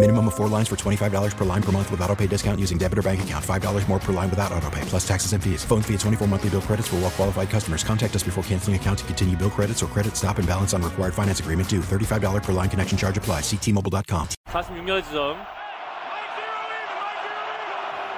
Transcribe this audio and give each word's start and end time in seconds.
Minimum 0.00 0.28
of 0.28 0.34
four 0.34 0.46
lines 0.46 0.68
for 0.68 0.76
$25 0.76 1.36
per 1.36 1.44
line 1.46 1.62
per 1.62 1.72
month 1.72 1.90
with 1.90 2.02
auto 2.02 2.14
pay 2.14 2.26
discount 2.26 2.60
using 2.60 2.76
debit 2.76 2.98
or 2.98 3.02
bank 3.02 3.22
account. 3.22 3.42
$5 3.42 3.88
more 3.88 3.98
per 3.98 4.12
line 4.12 4.28
without 4.28 4.52
auto 4.52 4.68
pay, 4.68 4.82
plus 4.82 5.08
taxes 5.08 5.32
and 5.32 5.42
fees. 5.42 5.64
Phone 5.64 5.80
fee 5.80 5.94
at 5.94 6.00
24 6.00 6.28
monthly 6.28 6.50
bill 6.50 6.60
credits 6.60 6.88
for 6.88 6.96
well 7.00 7.10
qualified 7.10 7.48
customers. 7.48 7.82
Contact 7.82 8.14
us 8.14 8.22
before 8.22 8.44
canceling 8.44 8.76
account 8.76 8.98
to 8.98 9.04
continue 9.06 9.36
bill 9.36 9.48
credits 9.50 9.82
or 9.82 9.86
credit 9.86 10.14
stop 10.14 10.38
and 10.38 10.46
balance 10.46 10.74
on 10.74 10.82
required 10.82 11.14
finance 11.14 11.40
agreement 11.40 11.66
due. 11.70 11.80
$35 11.80 12.42
per 12.42 12.52
line 12.52 12.68
connection 12.68 12.98
charge 12.98 13.16
applies. 13.16 13.44
Ctmobile.com. 13.48 14.28
46년 14.52 15.02
지점. 15.02 15.36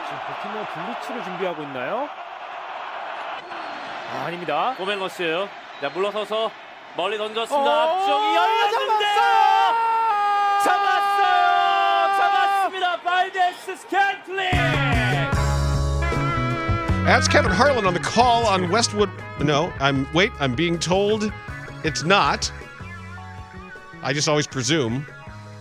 지금 0.04 0.18
볼티모어 0.26 0.66
블리츠를 0.74 1.22
준비하고 1.24 1.62
있나요? 1.62 2.08
아, 4.12 4.24
아닙니다. 4.26 4.74
고멜러스예요. 4.76 5.48
자, 5.80 5.88
물러서서 5.90 6.50
멀리 6.96 7.16
던졌습니다. 7.16 7.82
앞쪽이 7.84 8.34
열렸는데요. 8.34 9.14
잡았어요. 9.14 10.64
잡았습니다. 10.64 11.01
Texas 13.65 13.85
Catholic. 13.89 14.51
That's 17.05 17.29
Kevin 17.29 17.51
Harlan 17.51 17.85
on 17.85 17.93
the 17.93 17.99
call 18.01 18.45
on 18.45 18.69
Westwood. 18.69 19.09
No, 19.39 19.71
I'm 19.79 20.11
wait. 20.13 20.31
I'm 20.41 20.53
being 20.53 20.77
told 20.77 21.31
it's 21.85 22.03
not. 22.03 22.51
I 24.01 24.11
just 24.11 24.27
always 24.27 24.47
presume. 24.47 25.05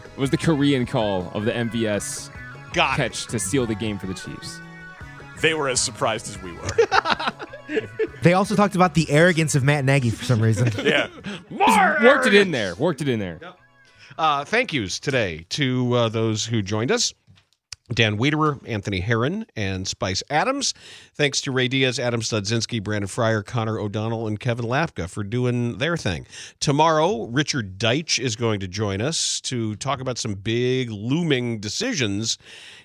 It 0.05 0.19
was 0.19 0.31
the 0.31 0.37
Korean 0.37 0.85
call 0.85 1.31
of 1.33 1.45
the 1.45 1.53
MVS 1.53 2.31
Got 2.73 2.97
catch 2.97 3.27
it. 3.27 3.29
to 3.31 3.39
seal 3.39 3.67
the 3.67 3.75
game 3.77 4.01
for 4.01 4.09
the 4.09 4.15
Chiefs. 4.15 4.59
They 5.41 5.55
were 5.55 5.69
as 5.69 5.81
surprised 5.81 6.29
as 6.29 6.43
we 6.43 6.53
were. 6.53 7.83
they 8.23 8.33
also 8.33 8.57
talked 8.57 8.75
about 8.75 8.95
the 8.95 9.09
arrogance 9.11 9.55
of 9.55 9.63
Matt 9.63 9.85
Nagy 9.85 10.11
for 10.11 10.25
some 10.25 10.41
reason. 10.41 10.73
yeah, 10.85 11.07
more 11.51 11.69
worked 11.69 12.03
arrogance. 12.03 12.27
it 12.27 12.35
in 12.35 12.51
there. 12.51 12.75
Worked 12.75 13.03
it 13.03 13.09
in 13.09 13.21
there. 13.21 13.39
Yep. 13.41 13.59
Uh, 14.19 14.45
thank 14.45 14.73
yous 14.73 14.99
today 14.99 15.47
to 15.51 15.93
uh, 15.95 16.09
those 16.09 16.45
who 16.45 16.63
joined 16.63 16.91
us. 16.91 17.15
Dan 17.93 18.19
Wiederer, 18.19 18.61
Anthony 18.67 19.01
Herron, 19.01 19.47
and 19.57 19.87
Spice 19.87 20.23
Adams. 20.31 20.75
Thanks 21.15 21.41
to 21.43 21.53
Ray 21.53 21.69
Diaz, 21.69 21.99
Adam 21.99 22.21
Studzinski, 22.21 22.83
Brandon 22.83 23.09
Fryer, 23.09 23.43
Connor 23.43 23.79
O'Donnell, 23.79 24.27
and 24.27 24.39
Kevin 24.39 24.65
Lapka 24.65 25.09
for 25.09 25.23
doing 25.25 25.79
their 25.79 25.97
thing. 25.97 26.27
Tomorrow, 26.61 27.25
Richard 27.25 27.79
Deitsch 27.79 28.19
is 28.19 28.37
going 28.37 28.61
to 28.61 28.69
join 28.69 29.01
us 29.01 29.41
to 29.43 29.77
talk 29.77 30.01
about 30.01 30.19
some 30.19 30.35
big 30.35 30.91
looming 30.91 31.59
decisions 31.59 32.39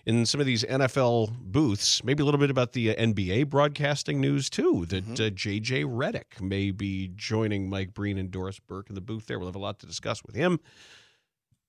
in 0.05 0.25
some 0.25 0.39
of 0.39 0.47
these 0.47 0.63
NFL 0.63 1.35
booths. 1.39 2.03
Maybe 2.03 2.21
a 2.21 2.25
little 2.25 2.39
bit 2.39 2.49
about 2.49 2.73
the 2.73 2.91
uh, 2.91 2.95
NBA 2.95 3.49
broadcasting 3.49 4.21
news, 4.21 4.49
too, 4.49 4.85
that 4.87 5.03
uh, 5.03 5.29
JJ 5.29 5.85
Redick 5.85 6.41
may 6.41 6.71
be 6.71 7.11
joining 7.15 7.69
Mike 7.69 7.93
Breen 7.93 8.17
and 8.17 8.31
Doris 8.31 8.59
Burke 8.59 8.89
in 8.89 8.95
the 8.95 9.01
booth 9.01 9.27
there. 9.27 9.39
We'll 9.39 9.47
have 9.47 9.55
a 9.55 9.59
lot 9.59 9.79
to 9.79 9.85
discuss 9.85 10.23
with 10.23 10.35
him. 10.35 10.59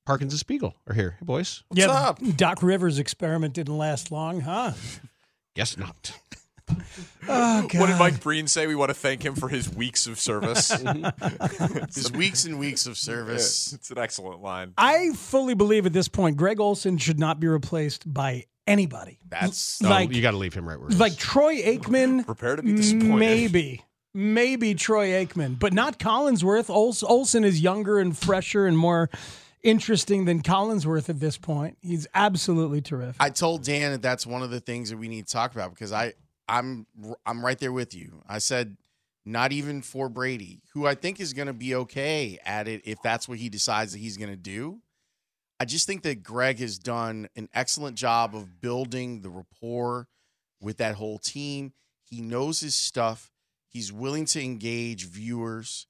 Parkins 0.08 0.32
and 0.32 0.40
Spiegel 0.40 0.74
are 0.86 0.94
here. 0.94 1.16
Hey, 1.18 1.26
boys. 1.26 1.64
What's 1.68 1.84
up? 1.84 2.18
Doc 2.34 2.62
Rivers' 2.62 2.98
experiment 2.98 3.52
didn't 3.52 3.76
last 3.76 4.10
long, 4.10 4.40
huh? 4.40 4.72
Guess 5.54 5.76
not. 5.76 6.12
Oh, 7.30 7.62
What 7.74 7.86
did 7.88 7.98
Mike 7.98 8.20
Breen 8.20 8.46
say? 8.46 8.66
We 8.66 8.74
want 8.74 8.88
to 8.90 8.94
thank 8.94 9.22
him 9.22 9.34
for 9.34 9.48
his 9.48 9.68
weeks 9.74 10.06
of 10.06 10.18
service. 10.18 10.70
Mm-hmm. 10.76 11.84
His 11.94 12.10
weeks 12.12 12.44
and 12.46 12.58
weeks 12.58 12.86
of 12.86 12.96
service. 12.96 13.72
It's 13.74 13.90
an 13.90 13.98
excellent 13.98 14.40
line. 14.42 14.72
I 14.78 15.10
fully 15.14 15.52
believe 15.54 15.84
at 15.86 15.92
this 15.92 16.08
point, 16.08 16.36
Greg 16.38 16.58
Olsen 16.60 16.96
should 16.98 17.18
not 17.18 17.38
be 17.40 17.46
replaced 17.46 18.10
by 18.12 18.44
anybody. 18.66 19.18
That's 19.28 19.80
No, 19.82 19.90
like 19.90 20.12
you 20.14 20.20
got 20.22 20.30
to 20.32 20.36
leave 20.38 20.54
him 20.54 20.66
right 20.68 20.78
where 20.78 20.88
he 20.88 20.94
is. 20.94 21.00
like 21.00 21.16
Troy 21.18 21.56
Aikman. 21.56 22.24
Prepare 22.26 22.56
to 22.56 22.62
be 22.62 22.74
disappointed. 22.76 23.14
Maybe. 23.16 23.82
Maybe 24.14 24.74
Troy 24.74 25.08
Aikman, 25.08 25.58
but 25.58 25.72
not 25.74 25.98
Collinsworth. 25.98 26.66
Ols- 26.74 27.04
Olsen 27.06 27.44
is 27.44 27.60
younger 27.60 27.98
and 27.98 28.16
fresher 28.16 28.66
and 28.66 28.76
more 28.76 29.10
interesting 29.62 30.24
than 30.24 30.42
Collinsworth 30.42 31.08
at 31.08 31.20
this 31.20 31.36
point. 31.36 31.78
He's 31.80 32.06
absolutely 32.14 32.80
terrific. 32.80 33.16
I 33.20 33.30
told 33.30 33.64
Dan 33.64 33.92
that 33.92 34.02
that's 34.02 34.26
one 34.26 34.42
of 34.42 34.50
the 34.50 34.60
things 34.60 34.90
that 34.90 34.96
we 34.96 35.08
need 35.08 35.26
to 35.26 35.32
talk 35.32 35.52
about 35.52 35.70
because 35.70 35.92
I 35.92 36.14
I'm 36.48 36.86
I'm 37.26 37.44
right 37.44 37.58
there 37.58 37.72
with 37.72 37.94
you. 37.94 38.22
I 38.28 38.38
said 38.38 38.76
not 39.24 39.52
even 39.52 39.82
for 39.82 40.08
Brady, 40.08 40.62
who 40.72 40.86
I 40.86 40.94
think 40.94 41.20
is 41.20 41.34
going 41.34 41.48
to 41.48 41.52
be 41.52 41.74
okay 41.74 42.38
at 42.46 42.66
it 42.66 42.82
if 42.84 43.02
that's 43.02 43.28
what 43.28 43.38
he 43.38 43.50
decides 43.50 43.92
that 43.92 43.98
he's 43.98 44.16
going 44.16 44.30
to 44.30 44.36
do. 44.36 44.80
I 45.60 45.64
just 45.64 45.86
think 45.86 46.02
that 46.04 46.22
Greg 46.22 46.60
has 46.60 46.78
done 46.78 47.28
an 47.36 47.48
excellent 47.52 47.96
job 47.96 48.34
of 48.34 48.60
building 48.60 49.20
the 49.20 49.28
rapport 49.28 50.06
with 50.60 50.78
that 50.78 50.94
whole 50.94 51.18
team. 51.18 51.72
He 52.04 52.22
knows 52.22 52.60
his 52.60 52.74
stuff. 52.74 53.30
He's 53.68 53.92
willing 53.92 54.24
to 54.26 54.42
engage 54.42 55.06
viewers. 55.06 55.87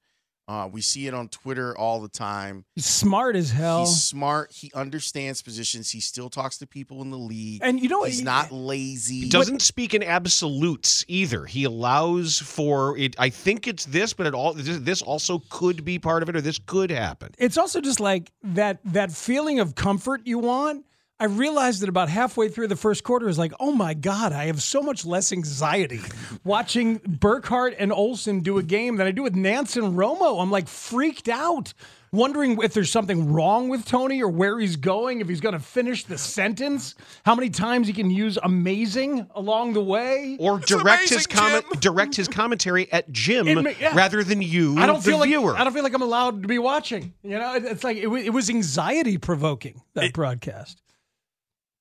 Uh, 0.48 0.66
we 0.72 0.80
see 0.80 1.06
it 1.06 1.12
on 1.12 1.28
Twitter 1.28 1.76
all 1.76 2.00
the 2.00 2.08
time. 2.08 2.64
He's 2.74 2.86
smart 2.86 3.36
as 3.36 3.50
hell. 3.50 3.80
He's 3.80 4.02
smart. 4.02 4.50
He 4.50 4.72
understands 4.74 5.42
positions. 5.42 5.90
He 5.90 6.00
still 6.00 6.30
talks 6.30 6.56
to 6.58 6.66
people 6.66 7.02
in 7.02 7.10
the 7.10 7.18
league. 7.18 7.60
And 7.62 7.78
you 7.78 7.90
know 7.90 7.98
what? 7.98 8.08
he's 8.08 8.22
not 8.22 8.50
lazy. 8.50 9.20
He 9.20 9.28
doesn't 9.28 9.60
speak 9.60 9.92
in 9.92 10.02
absolutes 10.02 11.04
either. 11.06 11.44
He 11.44 11.64
allows 11.64 12.38
for 12.38 12.96
it. 12.96 13.14
I 13.18 13.28
think 13.28 13.68
it's 13.68 13.84
this, 13.84 14.14
but 14.14 14.26
it 14.26 14.32
all 14.32 14.54
this 14.54 14.78
this 14.78 15.02
also 15.02 15.42
could 15.50 15.84
be 15.84 15.98
part 15.98 16.22
of 16.22 16.30
it, 16.30 16.36
or 16.36 16.40
this 16.40 16.58
could 16.64 16.90
happen. 16.90 17.34
it's 17.38 17.58
also 17.58 17.82
just 17.82 18.00
like 18.00 18.32
that 18.42 18.78
that 18.86 19.12
feeling 19.12 19.60
of 19.60 19.74
comfort 19.74 20.22
you 20.24 20.38
want. 20.38 20.86
I 21.20 21.24
realized 21.24 21.82
that 21.82 21.88
about 21.88 22.08
halfway 22.08 22.48
through 22.48 22.68
the 22.68 22.76
first 22.76 23.02
quarter 23.02 23.28
is 23.28 23.38
like, 23.38 23.52
oh 23.58 23.72
my 23.72 23.92
God, 23.92 24.32
I 24.32 24.44
have 24.46 24.62
so 24.62 24.80
much 24.82 25.04
less 25.04 25.32
anxiety 25.32 26.00
watching 26.44 26.98
Burkhardt 26.98 27.74
and 27.76 27.92
Olsen 27.92 28.38
do 28.40 28.58
a 28.58 28.62
game 28.62 28.96
than 28.96 29.06
I 29.06 29.10
do 29.10 29.24
with 29.24 29.34
Nantz 29.34 29.76
and 29.76 29.96
Romo. 29.98 30.40
I'm 30.40 30.52
like 30.52 30.68
freaked 30.68 31.28
out, 31.28 31.74
wondering 32.12 32.56
if 32.62 32.72
there's 32.72 32.92
something 32.92 33.32
wrong 33.32 33.68
with 33.68 33.84
Tony 33.84 34.22
or 34.22 34.28
where 34.28 34.60
he's 34.60 34.76
going, 34.76 35.20
if 35.20 35.28
he's 35.28 35.40
going 35.40 35.54
to 35.54 35.58
finish 35.58 36.04
the 36.04 36.16
sentence, 36.16 36.94
how 37.24 37.34
many 37.34 37.50
times 37.50 37.88
he 37.88 37.92
can 37.92 38.10
use 38.10 38.38
amazing 38.40 39.26
along 39.34 39.72
the 39.72 39.82
way. 39.82 40.36
Or 40.38 40.60
direct 40.60 41.08
his 41.08 41.26
comment, 41.26 41.64
direct 41.80 42.14
his 42.14 42.28
commentary 42.28 42.92
at 42.92 43.10
Jim 43.10 43.48
It 43.48 43.60
ma- 43.60 43.70
yeah. 43.80 43.92
rather 43.96 44.22
than 44.22 44.40
you, 44.40 44.78
I 44.78 44.86
don't 44.86 45.02
the 45.02 45.10
feel 45.10 45.18
like 45.18 45.30
viewer. 45.30 45.56
I 45.56 45.64
don't 45.64 45.72
feel 45.74 45.82
like 45.82 45.94
I'm 45.94 46.02
allowed 46.02 46.42
to 46.42 46.48
be 46.48 46.60
watching. 46.60 47.12
You 47.24 47.40
know, 47.40 47.56
it- 47.56 47.64
it's 47.64 47.82
like 47.82 47.96
it, 47.96 48.06
wa- 48.06 48.18
it 48.18 48.32
was 48.32 48.48
anxiety 48.48 49.18
provoking 49.18 49.82
that 49.94 50.12
broadcast. 50.12 50.80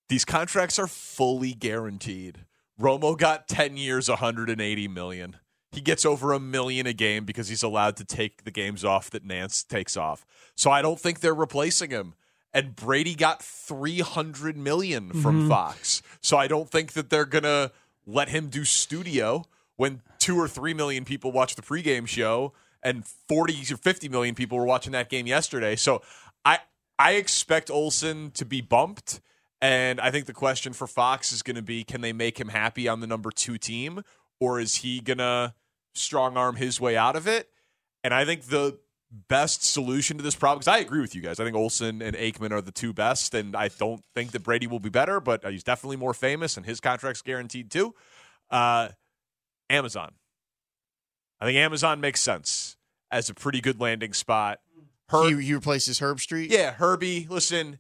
These 0.10 0.26
contracts 0.26 0.80
are 0.80 0.88
fully 0.88 1.54
guaranteed. 1.54 2.46
Romo 2.80 3.18
got 3.18 3.48
10 3.48 3.78
years, 3.78 4.08
180 4.10 4.88
million. 4.88 5.38
He 5.72 5.82
gets 5.82 6.06
over 6.06 6.32
a 6.32 6.40
million 6.40 6.88
a 6.88 6.94
game 6.94 7.26
because 7.26 7.50
he's 7.50 7.64
allowed 7.64 7.98
to 7.98 8.06
take 8.06 8.44
the 8.44 8.52
games 8.52 8.86
off 8.86 9.10
that 9.10 9.28
Nantz 9.28 9.68
takes 9.68 9.98
off. 9.98 10.26
So 10.56 10.72
I 10.72 10.82
don't 10.82 11.00
think 11.00 11.20
they're 11.20 11.34
replacing 11.36 11.90
him. 11.90 12.14
And 12.54 12.76
Brady 12.76 13.14
got 13.16 13.44
300 13.44 14.58
million 14.58 15.10
from 15.22 15.46
Mhm. 15.46 15.50
Fox. 15.50 16.02
So 16.22 16.38
I 16.38 16.48
don't 16.48 16.70
think 16.70 16.94
that 16.94 17.10
they're 17.10 17.26
going 17.26 17.44
to 17.44 17.72
let 18.06 18.30
him 18.30 18.48
do 18.48 18.64
studio 18.64 19.46
when 19.76 20.02
2 20.20 20.40
or 20.40 20.48
3 20.48 20.74
million 20.74 21.04
people 21.04 21.32
watch 21.32 21.56
the 21.56 21.62
pregame 21.62 22.08
show 22.08 22.54
and 22.82 23.06
40 23.06 23.62
or 23.74 23.78
50 23.78 24.08
million 24.10 24.34
people 24.34 24.58
were 24.58 24.66
watching 24.66 24.94
that 24.94 25.10
game 25.10 25.28
yesterday. 25.28 25.76
So 25.76 26.02
I 26.46 26.60
I 26.98 27.12
expect 27.12 27.70
Olsen 27.70 28.32
to 28.32 28.46
be 28.46 28.62
bumped 28.62 29.20
and 29.62 30.00
I 30.00 30.12
think 30.12 30.26
the 30.26 30.34
question 30.34 30.74
for 30.74 30.88
Fox 30.88 31.32
is 31.32 31.42
going 31.42 31.56
to 31.56 31.62
be 31.62 31.84
can 31.84 32.02
they 32.02 32.14
make 32.14 32.40
him 32.40 32.50
happy 32.50 32.88
on 32.88 33.00
the 33.00 33.08
number 33.08 33.32
2 33.32 33.58
team 33.58 34.04
or 34.40 34.60
is 34.60 34.76
he 34.78 35.00
going 35.00 35.18
to 35.18 35.54
strong 35.96 36.38
arm 36.38 36.56
his 36.56 36.80
way 36.80 36.96
out 36.96 37.16
of 37.16 37.28
it? 37.28 37.50
And 38.04 38.14
I 38.14 38.26
think 38.26 38.44
the 38.44 38.80
best 39.30 39.64
solution 39.64 40.18
to 40.18 40.24
this 40.24 40.36
problem 40.36 40.60
because 40.60 40.68
I 40.68 40.80
agree 40.80 41.02
with 41.02 41.16
you 41.16 41.22
guys. 41.22 41.40
I 41.40 41.46
think 41.46 41.56
Olsen 41.56 42.02
and 42.02 42.16
Aikman 42.16 42.52
are 42.52 42.62
the 42.62 42.72
two 42.72 42.94
best, 42.94 43.34
and 43.34 43.56
I 43.56 43.70
don't 43.70 44.04
think 44.14 44.32
that 44.32 44.44
Brady 44.44 44.68
will 44.68 44.80
be 44.80 44.90
better, 44.90 45.20
but 45.20 45.44
he's 45.46 45.64
definitely 45.64 45.98
more 45.98 46.14
famous, 46.14 46.58
and 46.58 46.66
his 46.66 46.80
contract's 46.80 47.22
guaranteed 47.22 47.72
too. 47.72 47.96
Uh, 48.50 48.90
Amazon. 49.70 50.14
I 51.40 51.46
think 51.46 51.58
Amazon 51.58 52.02
makes 52.02 52.22
sense 52.22 52.78
as 53.12 53.30
a 53.30 53.34
pretty 53.34 53.62
good 53.62 53.80
landing 53.80 54.14
spot. 54.14 54.60
Herb, 55.10 55.40
he, 55.40 55.46
he 55.46 55.54
replaces 55.54 56.00
Herbstreit. 56.00 56.52
Yeah, 56.52 56.74
Herbie. 56.74 57.28
Listen, 57.30 57.80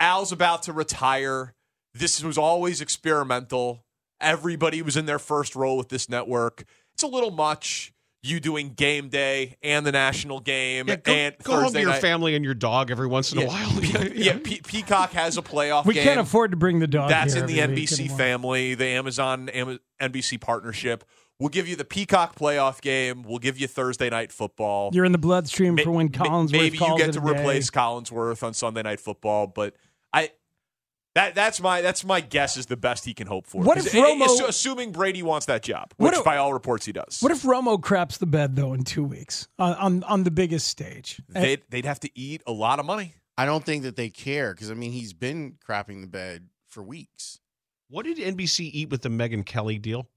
Al's 0.00 0.32
about 0.32 0.62
to 0.64 0.72
retire. 0.72 1.54
This 1.94 2.22
was 2.22 2.36
always 2.38 2.80
experimental. 2.80 3.84
Everybody 4.20 4.82
was 4.82 4.96
in 4.96 5.06
their 5.06 5.18
first 5.18 5.54
role 5.56 5.76
with 5.76 5.88
this 5.88 6.08
network. 6.08 6.64
It's 6.94 7.02
a 7.02 7.06
little 7.06 7.30
much. 7.30 7.92
You 8.22 8.40
doing 8.40 8.70
game 8.70 9.08
day 9.08 9.56
and 9.62 9.86
the 9.86 9.92
national 9.92 10.40
game 10.40 10.88
Yeah, 10.88 10.96
go, 10.96 11.12
and 11.12 11.36
go 11.44 11.52
home 11.52 11.62
Thursday 11.64 11.78
to 11.78 11.82
your 11.82 11.90
night. 11.92 12.00
family 12.00 12.34
and 12.34 12.44
your 12.44 12.54
dog 12.54 12.90
every 12.90 13.06
once 13.06 13.32
in 13.32 13.38
a 13.40 13.46
while. 13.46 13.70
yeah, 14.14 14.38
Pe- 14.42 14.62
Peacock 14.66 15.12
has 15.12 15.36
a 15.38 15.42
playoff 15.42 15.84
We 15.86 15.94
game. 15.94 16.02
can't 16.02 16.20
afford 16.20 16.50
to 16.50 16.56
bring 16.56 16.80
the 16.80 16.88
dog. 16.88 17.08
That's 17.08 17.34
here 17.34 17.44
in 17.44 17.48
the 17.48 17.58
NBC 17.60 18.08
family, 18.16 18.74
the 18.74 18.86
Amazon 18.86 19.48
Am- 19.50 19.78
NBC 20.02 20.40
partnership. 20.40 21.04
We'll 21.38 21.50
give 21.50 21.68
you 21.68 21.76
the 21.76 21.84
Peacock 21.84 22.34
playoff 22.34 22.80
game. 22.80 23.22
We'll 23.22 23.38
give 23.38 23.58
you 23.60 23.68
Thursday 23.68 24.10
night 24.10 24.32
football. 24.32 24.90
You're 24.92 25.04
in 25.04 25.12
the 25.12 25.18
bloodstream 25.18 25.76
for 25.76 25.92
when 25.92 26.06
Ma- 26.06 26.24
Collinsworth 26.24 26.50
Maybe 26.52 26.78
you 26.78 26.98
get 26.98 27.10
it 27.10 27.12
to 27.12 27.20
a 27.24 27.32
day. 27.32 27.40
replace 27.40 27.70
Collinsworth 27.70 28.42
on 28.42 28.54
Sunday 28.54 28.82
night 28.82 28.98
football, 28.98 29.46
but 29.46 29.74
I 29.74 29.78
that 31.16 31.34
that's 31.34 31.60
my 31.60 31.80
that's 31.80 32.04
my 32.04 32.20
guess 32.20 32.56
is 32.56 32.66
the 32.66 32.76
best 32.76 33.04
he 33.04 33.12
can 33.14 33.26
hope 33.26 33.46
for. 33.46 33.62
What 33.62 33.78
if 33.78 33.92
a- 33.92 33.96
Romo- 33.96 34.26
assu- 34.26 34.46
assuming 34.48 34.92
Brady 34.92 35.22
wants 35.22 35.46
that 35.46 35.62
job, 35.62 35.92
What 35.96 36.10
which 36.12 36.18
if- 36.20 36.24
by 36.24 36.36
all 36.36 36.52
reports 36.52 36.86
he 36.86 36.92
does. 36.92 37.18
What 37.20 37.32
if 37.32 37.42
Romo 37.42 37.82
craps 37.82 38.18
the 38.18 38.26
bed 38.26 38.54
though 38.54 38.72
in 38.74 38.84
two 38.84 39.02
weeks 39.04 39.48
on 39.58 39.74
on, 39.74 40.02
on 40.04 40.22
the 40.24 40.30
biggest 40.30 40.68
stage? 40.68 41.20
they'd, 41.28 41.62
they'd 41.70 41.84
have 41.84 41.98
to 42.00 42.10
eat 42.18 42.42
a 42.46 42.52
lot 42.52 42.78
of 42.78 42.86
money. 42.86 43.14
I 43.36 43.44
don't 43.44 43.64
think 43.64 43.82
that 43.82 43.96
they 43.96 44.08
care 44.10 44.54
because 44.54 44.70
I 44.70 44.74
mean 44.74 44.92
he's 44.92 45.12
been 45.12 45.56
crapping 45.68 46.00
the 46.02 46.06
bed 46.06 46.48
for 46.68 46.82
weeks. 46.82 47.40
What 47.88 48.04
did 48.06 48.18
NBC 48.18 48.70
eat 48.72 48.90
with 48.90 49.02
the 49.02 49.08
Megyn 49.08 49.44
Kelly 49.44 49.78
deal? 49.78 50.08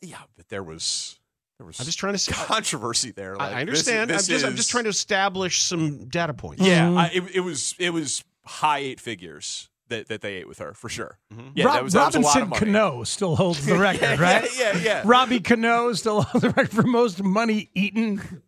Yeah, 0.00 0.18
but 0.36 0.48
there 0.48 0.62
was 0.62 1.18
there 1.58 1.66
was 1.66 1.78
I'm 1.80 1.86
just 1.86 1.98
trying 1.98 2.14
to 2.14 2.18
say. 2.18 2.32
controversy 2.32 3.10
there. 3.10 3.36
Like, 3.36 3.54
I 3.54 3.60
understand. 3.60 4.10
this 4.10 4.28
I'm 4.28 4.32
just 4.34 4.44
I'm 4.46 4.56
just 4.56 4.70
trying 4.70 4.84
to 4.84 4.90
establish 4.90 5.62
some 5.62 6.06
data 6.08 6.34
points. 6.34 6.62
Yeah, 6.64 6.86
Mm-hmm. 6.88 6.98
I, 6.98 7.10
it, 7.12 7.22
it 7.36 7.40
was 7.40 7.74
it 7.78 7.90
was 7.90 8.24
high 8.44 8.78
eight 8.78 9.00
figures 9.00 9.67
that, 9.88 10.08
that 10.08 10.20
they 10.20 10.34
ate 10.34 10.48
with 10.48 10.58
her 10.58 10.72
for 10.74 10.88
sure. 10.88 11.18
Mm-hmm. 11.32 11.48
Yeah, 11.54 11.64
Rob- 11.66 11.74
that 11.74 11.84
was, 11.84 11.92
that 11.94 12.06
was 12.06 12.14
a 12.14 12.20
lot 12.20 12.34
Robinson 12.36 12.42
of 12.42 12.48
money. 12.50 12.72
Cano 12.72 13.04
still 13.04 13.36
holds 13.36 13.66
the 13.66 13.78
record, 13.78 14.02
Yeah, 14.02 14.20
right? 14.20 14.48
yeah, 14.58 14.76
yeah. 14.78 15.02
Robbie 15.04 15.40
Cano 15.40 15.92
still 15.94 16.22
holds 16.22 16.42
the 16.42 16.50
record 16.50 16.70
for 16.70 16.82
most 16.82 17.22
money 17.22 17.70
eaten 17.74 18.42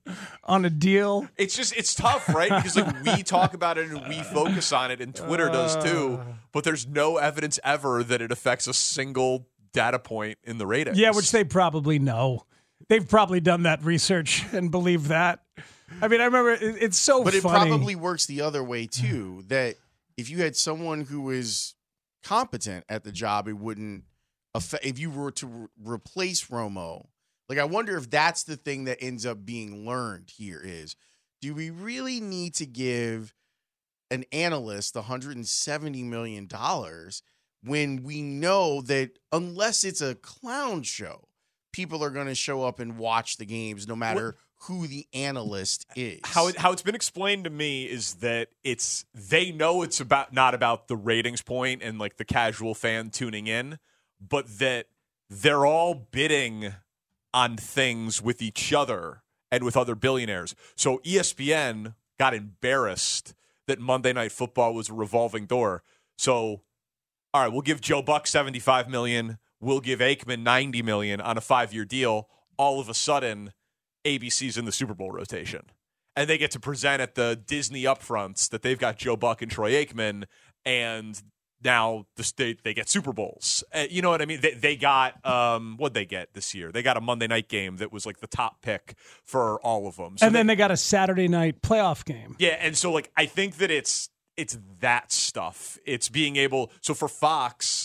on 0.45 0.65
a 0.65 0.71
deal. 0.71 1.29
It's 1.37 1.57
just 1.57 1.77
it's 1.77 1.95
tough, 1.95 2.29
right? 2.29 2.51
Because 2.51 2.77
like 2.77 3.03
we 3.05 3.23
talk 3.25 3.55
about 3.55 3.79
it 3.79 3.91
and 3.91 4.07
we 4.09 4.23
focus 4.23 4.73
on 4.73 4.91
it, 4.91 5.01
and 5.01 5.15
Twitter 5.15 5.49
does 5.49 5.83
too. 5.85 6.21
But 6.53 6.65
there's 6.65 6.87
no 6.87 7.17
evidence 7.17 7.59
ever 7.65 8.03
that 8.05 8.21
it 8.21 8.33
affects 8.33 8.67
a 8.67 8.75
single 8.75 9.47
data 9.73 9.99
point 9.99 10.39
in 10.45 10.59
the 10.59 10.67
ratings. 10.67 10.99
Yeah, 10.99 11.11
which 11.13 11.31
they 11.31 11.45
probably 11.45 11.99
know. 11.99 12.45
They've 12.89 13.07
probably 13.09 13.41
done 13.41 13.63
that 13.65 13.85
research 13.85 14.45
and 14.53 14.71
believe 14.71 15.09
that. 15.09 15.45
I 16.03 16.09
mean, 16.09 16.21
I 16.21 16.25
remember 16.25 16.53
it, 16.53 16.61
it's 16.63 16.99
so 16.99 17.23
But 17.23 17.35
it 17.35 17.43
probably 17.43 17.95
works 17.95 18.27
the 18.27 18.41
other 18.41 18.65
way 18.65 18.87
too. 18.87 19.45
That 19.49 19.77
if 20.21 20.31
you 20.31 20.43
had 20.43 20.55
someone 20.55 21.03
who 21.03 21.23
was 21.23 21.75
competent 22.23 22.85
at 22.89 23.05
the 23.05 23.13
job, 23.13 23.49
it 23.49 23.57
wouldn't 23.57 24.05
affect. 24.55 24.85
If 24.85 24.99
you 24.99 25.11
were 25.11 25.31
to 25.33 25.47
re- 25.47 25.67
replace 25.83 26.47
Romo, 26.47 27.07
like 27.49 27.59
I 27.59 27.65
wonder 27.65 27.97
if 27.97 28.11
that's 28.11 28.45
the 28.45 28.57
thing 28.57 28.85
that 28.85 29.03
ends 29.03 29.25
up 29.25 29.45
being 29.45 29.87
learned 29.87 30.31
here 30.31 30.61
is, 30.63 30.95
do 31.41 31.55
we 31.55 31.71
really 31.71 32.21
need 32.21 32.55
to 32.57 32.67
give 32.67 33.35
an 34.11 34.25
analyst 34.31 34.95
170 34.95 36.03
million 36.03 36.47
dollars 36.47 37.23
when 37.63 38.03
we 38.03 38.23
know 38.23 38.81
that 38.83 39.19
unless 39.33 39.85
it's 39.85 40.01
a 40.01 40.15
clown 40.17 40.83
show, 40.83 41.29
people 41.73 42.03
are 42.03 42.11
going 42.11 42.27
to 42.27 42.35
show 42.35 42.63
up 42.65 42.81
and 42.81 42.99
watch 42.99 43.37
the 43.37 43.47
games 43.47 43.87
no 43.87 43.97
matter 43.97 44.37
who 44.65 44.87
the 44.87 45.07
analyst 45.15 45.87
is. 45.97 46.21
how 46.25 46.49
it, 46.49 46.59
how 46.59 46.73
it's 46.73 46.83
been 46.83 46.95
explained 46.95 47.45
to 47.45 47.51
me 47.51 47.85
is 47.85 48.15
that 48.17 48.49
it's 48.63 49.07
they 49.15 49.51
know 49.51 49.83
it's 49.83 50.01
about 50.01 50.33
not 50.33 50.55
about 50.55 50.89
the 50.89 50.97
ratings 50.97 51.41
point 51.41 51.83
and 51.83 51.99
like 51.99 52.17
the 52.19 52.25
casual 52.25 52.75
fan 52.75 53.11
tuning 53.11 53.47
in, 53.47 53.79
but 54.21 54.59
that 54.59 54.87
they're 55.31 55.65
all 55.65 55.95
bidding 55.95 56.75
on 57.33 57.57
things 57.57 58.21
with 58.21 58.43
each 58.43 58.73
other 58.73 59.23
and 59.51 59.65
with 59.65 59.77
other 59.77 59.95
billionaires. 59.95 60.55
So 60.77 60.99
ESPN 60.99 61.95
got 62.19 62.35
embarrassed 62.35 63.35
that 63.67 63.79
Monday 63.79 64.13
Night 64.13 64.33
Football 64.33 64.75
was 64.75 64.91
a 64.91 64.95
revolving 64.95 65.47
door. 65.47 65.83
So 66.19 66.63
all 67.33 67.43
right, 67.43 67.53
we'll 67.53 67.63
give 67.63 67.81
Joe 67.81 68.03
Buck 68.03 68.27
75 68.27 68.89
million, 68.89 69.39
we'll 69.61 69.81
give 69.81 70.01
Aikman 70.01 70.43
90 70.43 70.83
million 70.83 71.21
on 71.21 71.39
a 71.39 71.41
5-year 71.41 71.85
deal. 71.85 72.29
All 72.57 72.81
of 72.81 72.89
a 72.89 72.95
sudden, 72.95 73.53
ABC's 74.05 74.57
in 74.59 74.65
the 74.65 74.73
Super 74.73 74.95
Bowl 74.95 75.11
rotation. 75.11 75.63
And 76.17 76.29
they 76.29 76.39
get 76.39 76.51
to 76.53 76.61
present 76.61 77.01
at 77.01 77.15
the 77.15 77.41
Disney 77.47 77.85
upfronts 77.85 78.49
that 78.51 78.63
they've 78.63 78.79
got 78.79 78.97
Joe 78.99 79.17
Buck 79.17 79.43
and 79.43 79.51
Troy 79.51 79.73
Aikman, 79.73 80.25
and 80.65 81.23
now 81.63 82.07
the 82.17 82.25
state 82.25 82.65
they 82.65 82.75
get 82.75 82.89
Super 82.89 83.13
Bowls. 83.13 83.63
Uh, 83.73 83.85
you 83.89 84.03
know 84.03 84.11
what 84.11 84.21
I 84.21 84.27
mean? 84.27 84.41
They, 84.41 84.55
they 84.55 84.77
got 84.77 85.25
um, 85.25 85.77
what 85.77 85.95
they 85.95 86.05
get 86.05 86.33
this 86.35 86.53
year. 86.55 86.73
They 86.73 86.83
got 86.83 86.97
a 86.97 87.01
Monday 87.01 87.27
night 87.29 87.49
game 87.49 87.77
that 87.77 87.93
was 87.93 88.07
like 88.07 88.19
the 88.21 88.27
top 88.27 88.61
pick 88.61 88.95
for 89.25 89.61
all 89.61 89.87
of 89.87 89.97
them. 89.97 90.19
So 90.19 90.27
and 90.27 90.35
they- 90.35 90.41
then 90.41 90.47
they 90.49 90.57
got 90.57 90.71
a 90.73 90.77
Saturday 90.77 91.29
night 91.29 91.63
playoff 91.63 92.05
game. 92.05 92.35
yeah, 92.39 92.57
and 92.61 92.77
so 92.77 92.91
like 92.93 93.11
I 93.17 93.27
think 93.27 93.59
that 93.59 93.71
it's 93.71 94.11
it's 94.37 94.59
that 94.81 95.13
stuff. 95.13 95.79
It's 95.85 96.09
being 96.09 96.37
able 96.37 96.73
so 96.81 96.93
for 96.95 97.09
Fox, 97.09 97.80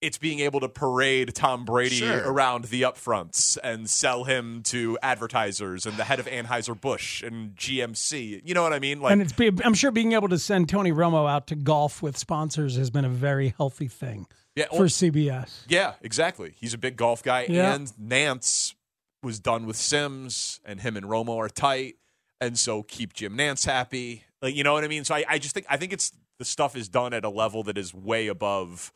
it's 0.00 0.16
being 0.18 0.40
able 0.40 0.60
to 0.60 0.68
parade 0.68 1.34
Tom 1.34 1.64
Brady 1.64 1.96
Sure. 1.96 2.22
around 2.24 2.64
the 2.64 2.82
upfronts 2.82 3.58
and 3.62 3.88
sell 3.88 4.24
him 4.24 4.62
to 4.64 4.98
advertisers 5.02 5.84
and 5.84 5.96
the 5.96 6.04
head 6.04 6.18
of 6.18 6.26
Anheuser 6.26 6.78
Busch 6.80 7.22
and 7.22 7.54
GMC. 7.54 8.40
You 8.44 8.54
know 8.54 8.62
what 8.62 8.72
I 8.72 8.78
mean? 8.78 9.00
Like 9.00 9.12
and 9.12 9.20
it's 9.22 9.32
be, 9.32 9.50
I'm 9.64 9.74
sure 9.74 9.90
being 9.90 10.12
able 10.12 10.28
to 10.28 10.38
send 10.38 10.68
Tony 10.68 10.90
Romo 10.92 11.28
out 11.30 11.46
to 11.48 11.54
golf 11.54 12.02
with 12.02 12.16
sponsors 12.16 12.76
has 12.76 12.90
been 12.90 13.04
a 13.04 13.10
very 13.10 13.52
healthy 13.58 13.88
thing 13.88 14.26
Yeah, 14.56 14.66
for 14.68 14.84
CBS. 14.86 15.64
Yeah, 15.68 15.94
exactly. 16.00 16.54
He's 16.56 16.72
a 16.74 16.78
big 16.78 16.96
golf 16.96 17.22
guy, 17.22 17.46
Yeah. 17.48 17.74
and 17.74 17.88
Nantz 18.00 18.74
was 19.22 19.38
done 19.38 19.66
with 19.66 19.76
Simms, 19.76 20.60
and 20.64 20.80
him 20.80 20.96
and 20.96 21.04
Romo 21.04 21.36
are 21.36 21.48
tight, 21.50 21.96
and 22.40 22.58
so 22.58 22.82
keep 22.82 23.12
Jim 23.12 23.36
Nantz 23.36 23.66
happy. 23.66 24.24
Like 24.40 24.54
you 24.54 24.64
know 24.64 24.72
what 24.72 24.82
I 24.84 24.88
mean? 24.88 25.04
So 25.04 25.14
I, 25.14 25.24
I 25.28 25.38
just 25.38 25.52
think 25.54 25.66
I 25.68 25.76
think 25.76 25.92
it's 25.92 26.12
the 26.38 26.46
stuff 26.46 26.74
is 26.74 26.88
done 26.88 27.12
at 27.12 27.22
a 27.22 27.28
level 27.28 27.62
that 27.64 27.76
is 27.76 27.92
way 27.92 28.28
above 28.28 28.94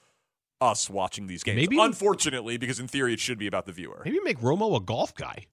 us 0.65 0.89
watching 0.89 1.27
these 1.27 1.43
games. 1.43 1.57
Maybe- 1.57 1.79
unfortunately, 1.79 2.57
because 2.57 2.81
in 2.81 2.89
theory 2.89 3.13
it 3.13 3.21
should 3.21 3.39
be 3.39 3.47
about 3.47 3.67
the 3.67 3.73
viewer. 3.73 4.03
Maybe 4.05 4.19
make 4.25 4.39
Romo 4.39 4.77
a 4.77 4.81
golf 4.81 5.15
guy. 5.15 5.47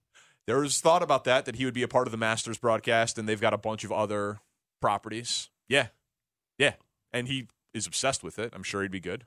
There's 0.48 0.80
thought 0.80 1.04
about 1.04 1.24
that 1.26 1.46
that 1.46 1.56
he 1.56 1.66
would 1.66 1.74
be 1.74 1.84
a 1.84 1.88
part 1.88 2.08
of 2.08 2.12
the 2.12 2.18
Masters 2.18 2.58
broadcast, 2.58 3.18
and 3.18 3.28
they've 3.30 3.40
got 3.40 3.54
a 3.54 3.58
bunch 3.58 3.84
of 3.84 3.92
other 3.92 4.40
properties. 4.82 5.50
Yeah, 5.70 5.88
yeah, 6.58 6.74
and 7.14 7.28
he 7.28 7.48
is 7.74 7.86
obsessed 7.86 8.24
with 8.24 8.40
it. 8.40 8.52
I'm 8.56 8.64
sure 8.64 8.82
he'd 8.82 8.92
be 8.92 9.00
good, 9.00 9.26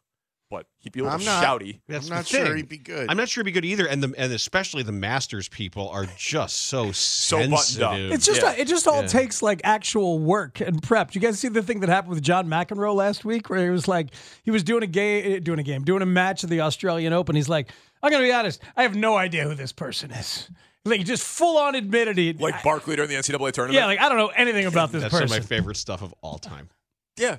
but 0.50 0.66
he'd 0.78 0.92
be 0.92 1.00
a 1.00 1.02
little 1.04 1.18
I'm 1.18 1.24
not- 1.24 1.42
shouty. 1.44 1.80
That's 1.88 2.06
I'm 2.06 2.10
the 2.10 2.14
not 2.16 2.26
sure 2.26 2.44
thing. 2.46 2.56
he'd 2.56 2.68
be 2.68 2.78
good. 2.78 3.06
I'm 3.10 3.16
not 3.16 3.28
sure 3.28 3.42
he'd 3.42 3.46
be 3.46 3.52
good 3.52 3.64
either, 3.64 3.86
and 3.86 4.02
the 4.02 4.14
and 4.16 4.32
especially 4.32 4.82
the 4.82 4.92
Masters 4.92 5.48
people 5.48 5.88
are 5.88 6.06
just 6.16 6.56
so 6.58 6.92
So 6.92 7.36
buttoned 7.38 7.54
up. 7.54 7.60
sensitive. 7.60 8.12
It's 8.12 8.26
just 8.26 8.42
Yeah. 8.42 8.52
it 8.52 8.68
just 8.68 8.86
all 8.86 9.02
Yeah. 9.02 9.08
takes 9.08 9.42
like 9.42 9.60
actual 9.64 10.18
work 10.18 10.60
and 10.60 10.82
prep. 10.82 11.10
Do 11.10 11.18
you 11.18 11.26
guys 11.26 11.38
see 11.40 11.48
the 11.48 11.62
thing 11.62 11.80
that 11.80 11.88
happened 11.88 12.14
with 12.14 12.22
John 12.22 12.46
McEnroe 12.48 12.94
last 12.94 13.24
week, 13.24 13.48
where 13.50 13.64
he 13.64 13.70
was 13.70 13.88
like 13.88 14.10
he 14.44 14.50
was 14.50 14.62
doing 14.62 14.82
a 14.82 14.86
game, 14.86 15.42
doing 15.42 15.58
a 15.58 15.62
game, 15.64 15.82
doing 15.84 16.02
a 16.02 16.06
match 16.06 16.44
at 16.44 16.50
the 16.50 16.60
Australian 16.60 17.12
Open. 17.12 17.34
He's 17.36 17.48
like, 17.48 17.70
I'm 18.02 18.10
gonna 18.12 18.22
be 18.24 18.32
honest, 18.32 18.60
I 18.76 18.82
have 18.82 18.94
no 18.94 19.16
idea 19.16 19.44
who 19.48 19.54
this 19.54 19.72
person 19.72 20.10
is. 20.10 20.48
Like 20.86 21.04
just 21.06 21.24
full 21.24 21.56
on 21.56 21.74
admitted 21.74 22.18
it. 22.18 22.40
Like 22.40 22.62
Barkley 22.62 22.94
during 22.96 23.08
the 23.08 23.16
NCAA 23.16 23.52
tournament. 23.52 23.74
yeah, 23.80 23.86
like 23.86 23.98
I 24.00 24.08
don't 24.10 24.18
know 24.18 24.28
anything 24.28 24.66
about 24.66 24.92
this 24.92 25.00
That's 25.02 25.14
some 25.14 25.22
of 25.24 25.30
my 25.30 25.40
favorite 25.40 25.78
stuff 25.78 26.02
of 26.02 26.12
all 26.20 26.36
time. 26.38 26.68
yeah. 27.16 27.38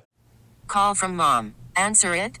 Call 0.66 0.96
from 0.96 1.14
mom. 1.14 1.54
Answer 1.76 2.12
it. 2.12 2.40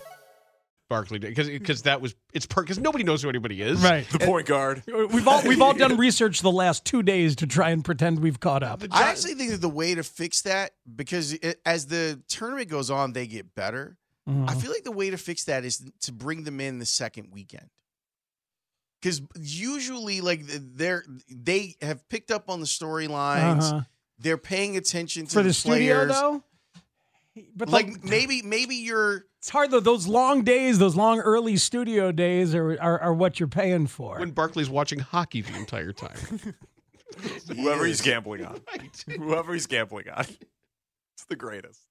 Barkley 0.91 1.19
because 1.19 1.47
because 1.47 1.83
that 1.83 2.01
was 2.01 2.13
it's 2.33 2.45
because 2.45 2.77
nobody 2.77 3.05
knows 3.05 3.23
who 3.23 3.29
anybody 3.29 3.61
is. 3.61 3.81
Right. 3.81 4.05
The 4.09 4.19
point 4.19 4.45
guard. 4.45 4.83
We've 4.85 5.25
all 5.25 5.41
we've 5.43 5.61
all 5.61 5.73
done 5.85 5.95
research 5.95 6.41
the 6.41 6.51
last 6.51 6.83
two 6.83 7.01
days 7.01 7.37
to 7.37 7.47
try 7.47 7.69
and 7.69 7.83
pretend 7.83 8.19
we've 8.19 8.41
caught 8.41 8.61
up. 8.61 8.83
I 8.91 9.03
actually 9.03 9.35
think 9.35 9.51
that 9.51 9.61
the 9.61 9.69
way 9.69 9.95
to 9.95 10.03
fix 10.03 10.41
that, 10.41 10.71
because 10.93 11.31
it, 11.31 11.61
as 11.65 11.87
the 11.87 12.21
tournament 12.27 12.69
goes 12.69 12.91
on, 12.91 13.13
they 13.13 13.25
get 13.25 13.55
better. 13.55 13.97
Mm-hmm. 14.27 14.49
I 14.49 14.55
feel 14.55 14.69
like 14.69 14.83
the 14.83 14.91
way 14.91 15.09
to 15.09 15.17
fix 15.17 15.45
that 15.45 15.63
is 15.63 15.81
to 16.01 16.11
bring 16.11 16.43
them 16.43 16.59
in 16.59 16.79
the 16.79 16.85
second 16.85 17.29
weekend. 17.31 17.69
Because 19.01 19.21
usually, 19.39 20.19
like 20.19 20.41
they're 20.45 21.05
they 21.29 21.77
have 21.81 22.07
picked 22.09 22.31
up 22.31 22.49
on 22.49 22.59
the 22.59 22.65
storylines. 22.67 23.71
Uh-huh. 23.71 23.81
They're 24.19 24.37
paying 24.37 24.75
attention 24.75 25.25
to 25.27 25.33
For 25.33 25.41
the 25.41 25.53
studio, 25.53 26.05
players. 26.05 26.11
though? 26.11 26.43
But 27.55 27.69
like 27.69 27.87
like- 27.87 28.03
maybe 28.03 28.41
maybe 28.41 28.75
you're 28.75 29.25
It's 29.39 29.49
hard 29.49 29.71
though. 29.71 29.79
Those 29.79 30.05
long 30.07 30.43
days, 30.43 30.79
those 30.79 30.95
long 30.95 31.19
early 31.19 31.55
studio 31.57 32.11
days, 32.11 32.53
are 32.53 32.71
are, 32.81 32.99
are 32.99 33.13
what 33.13 33.39
you're 33.39 33.47
paying 33.47 33.87
for. 33.87 34.19
When 34.19 34.31
Barkley's 34.31 34.69
watching 34.69 34.99
hockey 34.99 35.41
the 35.41 35.55
entire 35.55 35.93
time. 35.93 36.15
Whoever 37.55 37.85
he's 37.85 38.01
gambling 38.01 38.45
on. 38.45 38.59
Whoever 39.17 39.53
he's 39.53 39.67
gambling 39.67 40.09
on. 40.09 40.25
It's 40.25 41.25
the 41.29 41.35
greatest. 41.35 41.81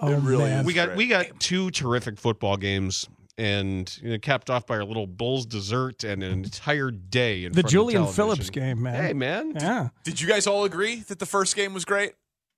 Oh, 0.00 0.08
it 0.12 0.18
really 0.20 0.50
is. 0.50 0.64
we 0.64 0.72
got 0.74 0.88
great. 0.88 0.98
we 0.98 1.06
got 1.08 1.40
two 1.40 1.70
terrific 1.70 2.18
football 2.18 2.56
games 2.56 3.08
and 3.38 3.98
you 4.02 4.10
know, 4.10 4.18
capped 4.18 4.50
off 4.50 4.66
by 4.66 4.76
our 4.76 4.84
little 4.84 5.06
Bulls 5.06 5.46
dessert 5.46 6.04
and 6.04 6.22
an 6.22 6.32
entire 6.44 6.90
day 6.90 7.44
in 7.44 7.52
the 7.52 7.62
front 7.62 7.70
Julian 7.70 8.02
television. 8.02 8.14
Phillips 8.24 8.50
game, 8.50 8.82
man. 8.82 9.02
Hey 9.02 9.12
man, 9.12 9.52
Yeah. 9.58 9.88
Did 10.04 10.20
you 10.20 10.28
guys 10.28 10.46
all 10.46 10.64
agree 10.64 10.96
that 11.08 11.18
the 11.18 11.26
first 11.26 11.56
game 11.56 11.72
was 11.74 11.84
great? 11.84 12.12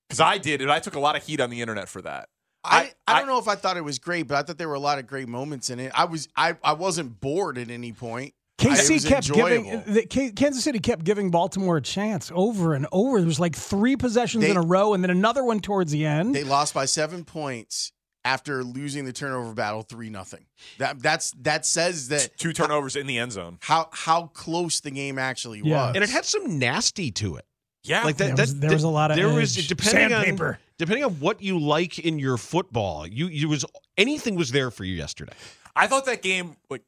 Because 0.09 0.21
I 0.21 0.39
did, 0.39 0.61
and 0.63 0.71
I 0.71 0.79
took 0.81 0.95
a 0.95 1.01
lot 1.01 1.17
of 1.17 1.23
heat 1.25 1.41
on 1.41 1.51
the 1.51 1.61
internet 1.61 1.89
for 1.89 2.03
that. 2.03 2.29
I, 2.67 2.93
I 3.07 3.19
don't 3.19 3.29
know 3.29 3.39
if 3.39 3.47
I 3.49 3.57
thought 3.57 3.77
it 3.77 3.85
was 3.85 3.99
great, 3.99 4.27
but 4.27 4.37
I 4.39 4.43
thought 4.43 4.57
there 4.57 4.69
were 4.69 4.75
a 4.75 4.81
lot 4.81 4.99
of 4.99 5.07
great 5.07 5.29
moments 5.29 5.69
in 5.69 5.79
it. 5.81 5.93
I 5.95 6.07
was 6.07 6.29
I, 6.37 6.57
I 6.65 6.73
wasn't 6.73 7.21
bored 7.21 7.59
at 7.59 7.71
any 7.71 7.93
point. 7.93 8.33
I- 8.61 8.65
KC 8.65 8.95
was 8.95 9.05
kept 9.05 9.29
enjoyable. 9.29 9.65
giving 9.71 9.95
the, 9.95 10.07
K- 10.07 10.31
Kansas 10.31 10.65
City 10.65 10.79
kept 10.79 11.05
giving 11.05 11.31
Baltimore 11.31 11.77
a 11.77 11.83
chance 11.83 12.31
over 12.35 12.73
and 12.73 12.87
over. 12.93 13.19
There 13.19 13.27
was 13.27 13.41
like 13.41 13.55
three 13.55 13.97
possessions 13.97 14.45
They- 14.45 14.51
in 14.51 14.57
a 14.57 14.63
row, 14.63 14.95
and 14.95 15.03
then 15.05 15.11
another 15.11 15.45
one 15.45 15.61
towards 15.61 15.93
the 15.93 16.07
end. 16.07 16.35
They 16.35 16.45
lost 16.45 16.73
by 16.73 16.87
seven 16.87 17.25
points 17.25 17.93
after 18.25 18.65
losing 18.65 19.05
the 19.05 19.13
turnover 19.13 19.53
battle 19.53 19.83
three 19.83 20.09
nothing. 20.09 20.47
That 20.79 21.03
that's 21.03 21.33
that 21.43 21.67
says 21.67 22.09
that 22.09 22.39
Two 22.39 22.55
turnovers 22.55 22.97
in 22.97 23.07
the 23.07 23.19
end 23.19 23.33
zone. 23.33 23.59
how 23.61 23.91
how 23.93 24.29
close 24.29 24.81
the 24.81 24.91
game 24.91 25.19
actually 25.19 25.61
Yeah. 25.63 25.89
was. 25.89 25.97
and 25.97 26.05
it 26.05 26.09
had 26.09 26.25
some 26.25 26.59
nasty 26.59 27.11
to 27.11 27.37
it. 27.37 27.45
Yeah. 27.85 28.05
Like 28.05 28.17
that, 28.17 28.35
There 28.37 28.43
was- 28.43 28.55
that- 28.55 28.61
there 28.69 28.73
was 28.77 28.83
a 28.85 28.89
lot 28.89 29.11
of 29.11 29.17
there 29.17 29.29
was 29.29 29.55
depending 29.67 30.09
Sandpaper. 30.11 30.49
on 30.55 30.59
depending 30.79 31.05
on 31.05 31.13
what 31.21 31.43
you 31.43 31.59
like 31.59 31.99
in 31.99 32.19
your 32.19 32.37
football. 32.37 33.07
You 33.07 33.27
you 33.29 33.49
was 33.49 33.65
anything 33.97 34.35
was 34.35 34.51
there 34.51 34.71
for 34.71 34.85
you 34.85 34.95
yesterday. 34.95 35.35
I 35.77 35.87
thought 35.87 36.07
that 36.07 36.23
game, 36.23 36.57
like, 36.71 36.83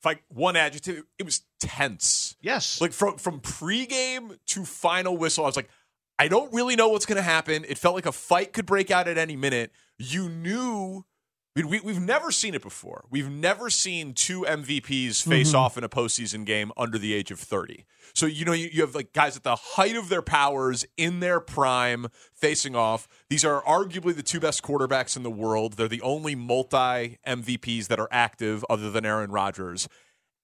if 0.00 0.04
like 0.04 0.22
one 0.28 0.56
adjective, 0.56 1.04
it 1.18 1.24
was 1.24 1.42
tense. 1.60 2.36
Yes, 2.40 2.80
Like 2.80 2.92
from 2.92 3.18
from 3.18 3.40
pregame 3.40 4.38
to 4.46 4.64
final 4.64 5.16
whistle, 5.16 5.44
I 5.44 5.48
was 5.48 5.56
like, 5.56 5.68
I 6.18 6.28
don't 6.28 6.52
really 6.52 6.76
know 6.76 6.88
what's 6.88 7.06
going 7.06 7.16
to 7.16 7.22
happen. 7.22 7.64
It 7.68 7.78
felt 7.78 7.94
like 7.94 8.06
a 8.06 8.12
fight 8.12 8.52
could 8.52 8.66
break 8.66 8.90
out 8.90 9.06
at 9.08 9.18
any 9.18 9.36
minute. 9.36 9.70
You 9.98 10.28
knew. 10.28 11.04
I 11.58 11.62
mean, 11.62 11.70
we, 11.70 11.80
we've 11.80 12.00
never 12.00 12.30
seen 12.30 12.54
it 12.54 12.62
before. 12.62 13.04
We've 13.10 13.28
never 13.28 13.68
seen 13.68 14.14
two 14.14 14.42
MVPs 14.42 15.26
face 15.26 15.48
mm-hmm. 15.48 15.56
off 15.56 15.76
in 15.76 15.82
a 15.82 15.88
postseason 15.88 16.44
game 16.44 16.70
under 16.76 16.98
the 16.98 17.12
age 17.12 17.32
of 17.32 17.40
30. 17.40 17.84
So, 18.14 18.26
you 18.26 18.44
know, 18.44 18.52
you, 18.52 18.68
you 18.72 18.82
have 18.82 18.94
like 18.94 19.12
guys 19.12 19.36
at 19.36 19.42
the 19.42 19.56
height 19.56 19.96
of 19.96 20.08
their 20.08 20.22
powers 20.22 20.86
in 20.96 21.18
their 21.18 21.40
prime 21.40 22.06
facing 22.32 22.76
off. 22.76 23.08
These 23.28 23.44
are 23.44 23.60
arguably 23.62 24.14
the 24.14 24.22
two 24.22 24.38
best 24.38 24.62
quarterbacks 24.62 25.16
in 25.16 25.24
the 25.24 25.30
world. 25.32 25.72
They're 25.72 25.88
the 25.88 26.02
only 26.02 26.36
multi 26.36 27.18
MVPs 27.26 27.88
that 27.88 27.98
are 27.98 28.08
active 28.12 28.64
other 28.70 28.90
than 28.92 29.04
Aaron 29.04 29.32
Rodgers. 29.32 29.88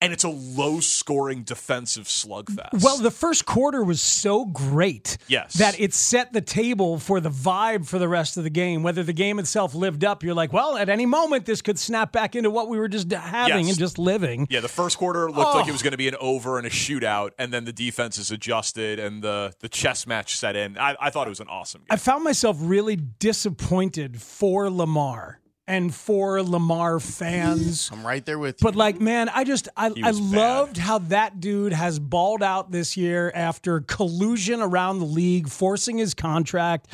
And 0.04 0.12
it's 0.12 0.25
a 0.25 0.28
low 0.28 0.80
scoring 0.80 1.42
defensive 1.44 2.04
slugfest. 2.04 2.82
Well, 2.82 2.99
the 2.99 3.11
first 3.11 3.46
quarter 3.46 3.82
was 3.82 4.02
so 4.02 4.44
great 4.44 5.16
Yes. 5.28 5.54
that 5.54 5.80
it 5.80 5.94
set 5.94 6.32
the 6.32 6.40
table 6.40 6.99
for 6.99 7.20
the 7.20 7.30
vibe 7.30 7.87
for 7.87 7.99
the 7.99 8.08
rest 8.08 8.37
of 8.37 8.44
the 8.44 8.50
game. 8.50 8.82
Whether 8.82 9.02
the 9.02 9.12
game 9.14 9.38
itself 9.38 9.75
lived 9.75 10.04
up, 10.04 10.23
you're 10.23 10.34
like, 10.34 10.52
well, 10.52 10.76
at 10.76 10.88
any 10.88 11.06
moment 11.06 11.46
this 11.46 11.62
could 11.62 11.78
snap 11.78 12.12
back 12.12 12.37
into 12.37 12.50
what 12.50 12.68
we 12.68 12.78
were 12.78 12.88
just 12.88 13.11
having 13.11 13.66
Yes. 13.66 13.70
and 13.70 13.78
just 13.78 13.99
living. 13.99 14.46
Yeah, 14.50 14.61
the 14.61 14.68
first 14.68 14.99
quarter 14.99 15.26
looked 15.30 15.54
like 15.54 15.64
Oh. 15.64 15.68
it 15.68 15.73
was 15.73 15.82
going 15.82 15.92
to 15.92 15.96
be 15.99 16.08
an 16.08 16.16
over 16.20 16.58
and 16.58 16.66
a 16.66 16.70
shootout, 16.70 17.30
and 17.38 17.52
then 17.52 17.64
the 17.64 17.73
defenses 17.73 18.30
adjusted 18.30 18.99
and 18.99 19.23
the 19.23 19.54
the 19.61 19.68
chess 19.68 20.06
match 20.06 20.37
set 20.37 20.54
in. 20.56 20.76
I, 20.76 20.96
I 21.00 21.11
thought 21.11 21.26
it 21.26 21.30
was 21.30 21.40
an 21.40 21.49
awesome 21.49 21.80
game. 21.80 21.87
I 21.90 21.96
found 21.96 22.25
myself 22.25 22.56
really 22.61 22.96
disappointed 22.96 24.20
for 24.20 24.70
Lamar 24.70 25.40
and 25.66 25.94
for 25.94 26.42
Lamar 26.42 27.00
fans. 27.00 27.90
I'm 27.92 28.06
right 28.06 28.25
there 28.25 28.38
with 28.38 28.61
you. 28.61 28.64
But 28.64 28.76
like, 28.76 29.00
man, 29.00 29.28
I 29.28 29.44
just 29.44 29.68
I, 29.76 29.87
I 29.87 30.11
was 30.11 30.21
bad. 30.21 30.37
loved 30.37 30.76
how 30.76 30.99
that 30.99 31.40
dude 31.40 31.73
has 31.73 31.99
balled 31.99 32.42
out 32.42 32.71
this 32.71 32.97
year 32.97 33.33
after 33.35 33.80
collusion 33.80 34.61
around 34.61 34.99
the 34.99 35.06
league, 35.06 35.49
forcing 35.49 35.99
his 35.99 36.14
contract 36.14 36.88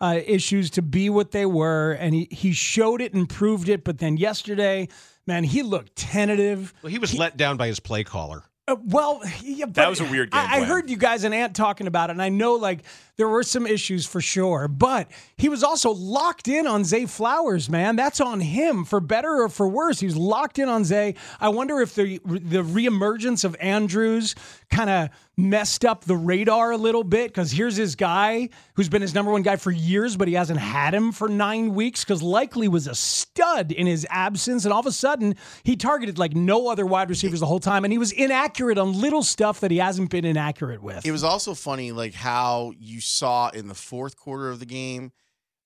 uh, 0.00 0.20
issues 0.26 0.70
to 0.70 0.82
be 0.82 1.08
what 1.08 1.30
they 1.30 1.46
were, 1.46 1.92
and 1.92 2.14
he 2.14 2.28
he 2.30 2.52
showed 2.52 3.00
it 3.00 3.14
and 3.14 3.28
proved 3.28 3.68
it. 3.68 3.84
But 3.84 3.98
then 3.98 4.16
yesterday, 4.16 4.88
man, 5.26 5.44
he 5.44 5.62
looked 5.62 5.96
tentative. 5.96 6.74
well, 6.82 6.90
he 6.90 6.98
was 6.98 7.14
let 7.14 7.36
down 7.36 7.56
by 7.56 7.68
his 7.68 7.80
play 7.80 8.04
caller. 8.04 8.42
Uh, 8.68 8.74
well, 8.84 9.20
yeah, 9.44 9.66
That 9.68 9.88
was 9.88 10.00
a 10.00 10.04
weird 10.04 10.32
game 10.32 10.40
I, 10.40 10.56
I 10.56 10.64
heard 10.64 10.90
you 10.90 10.96
guys 10.96 11.22
and 11.22 11.32
Ant 11.32 11.54
talking 11.54 11.86
about 11.86 12.10
it, 12.10 12.14
and 12.14 12.22
I 12.22 12.30
know 12.30 12.54
like 12.54 12.80
there 13.16 13.28
were 13.28 13.44
some 13.44 13.64
issues 13.64 14.06
for 14.06 14.20
sure, 14.20 14.66
but 14.66 15.08
he 15.36 15.48
was 15.48 15.62
also 15.62 15.92
locked 15.92 16.48
in 16.48 16.66
on 16.66 16.84
Zay 16.84 17.06
Flowers, 17.06 17.70
man. 17.70 17.94
That's 17.94 18.20
on 18.20 18.40
him 18.40 18.84
for 18.84 18.98
better 18.98 19.42
or 19.42 19.48
for 19.48 19.68
worse. 19.68 20.00
He 20.00 20.06
was 20.06 20.16
locked 20.16 20.58
in 20.58 20.68
on 20.68 20.84
Zay. 20.84 21.14
I 21.40 21.48
wonder 21.50 21.80
if 21.80 21.94
the 21.94 22.18
the 22.24 22.62
reemergence 22.62 23.44
of 23.44 23.56
Andrews 23.60 24.34
kind 24.68 24.90
of 24.90 25.10
messed 25.38 25.84
up 25.84 26.04
the 26.04 26.16
radar 26.16 26.72
a 26.72 26.76
little 26.76 27.04
bit 27.04 27.28
because 27.28 27.52
here's 27.52 27.76
his 27.76 27.94
guy 27.94 28.48
who's 28.74 28.88
been 28.88 29.02
his 29.02 29.14
number 29.14 29.30
one 29.30 29.42
guy 29.42 29.54
for 29.54 29.70
years, 29.70 30.16
but 30.16 30.26
he 30.26 30.34
hasn't 30.34 30.58
had 30.58 30.92
him 30.92 31.12
for 31.12 31.28
nine 31.28 31.74
weeks 31.74 32.02
because 32.04 32.22
likely 32.22 32.66
was 32.66 32.88
a 32.88 32.94
stud 32.94 33.70
in 33.70 33.86
his 33.86 34.04
absence, 34.10 34.64
and 34.64 34.72
all 34.72 34.80
of 34.80 34.86
a 34.86 34.92
sudden 34.92 35.36
he 35.62 35.76
targeted 35.76 36.18
like 36.18 36.34
no 36.34 36.68
other 36.68 36.84
wide 36.84 37.08
receivers 37.10 37.38
the 37.38 37.46
whole 37.46 37.60
time, 37.60 37.84
and 37.84 37.92
he 37.92 37.98
was 37.98 38.10
inaccurate 38.10 38.55
on 38.60 39.00
little 39.00 39.22
stuff 39.22 39.60
that 39.60 39.70
he 39.70 39.78
hasn't 39.78 40.10
been 40.10 40.24
inaccurate 40.24 40.82
with. 40.82 41.04
It 41.04 41.12
was 41.12 41.24
also 41.24 41.54
funny, 41.54 41.92
like 41.92 42.14
how 42.14 42.72
you 42.78 43.00
saw 43.00 43.50
in 43.50 43.68
the 43.68 43.74
fourth 43.74 44.16
quarter 44.16 44.50
of 44.50 44.60
the 44.60 44.66
game, 44.66 45.12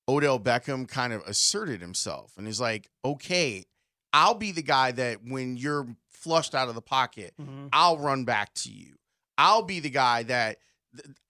Odell 0.09 0.41
Beckham 0.41 0.89
kind 0.89 1.13
of 1.13 1.23
asserted 1.27 1.81
himself 1.81 2.33
and 2.37 2.47
he's 2.47 2.61
like, 2.61 2.91
okay, 3.05 3.65
I'll 4.13 4.35
be 4.35 4.53
the 4.53 4.63
guy 4.63 4.93
that 4.93 5.19
when 5.25 5.57
you're 5.57 5.87
flushed 6.09 6.55
out 6.55 6.69
of 6.69 6.75
the 6.75 6.83
pocket, 6.83 7.33
mm-hmm. 7.41 7.69
I'll 7.73 7.99
run 7.99 8.25
back 8.25 8.53
to 8.55 8.73
you. 8.73 8.95
I'll 9.39 9.63
be 9.63 9.81
the 9.81 9.91
guy 9.91 10.25
that 10.25 10.59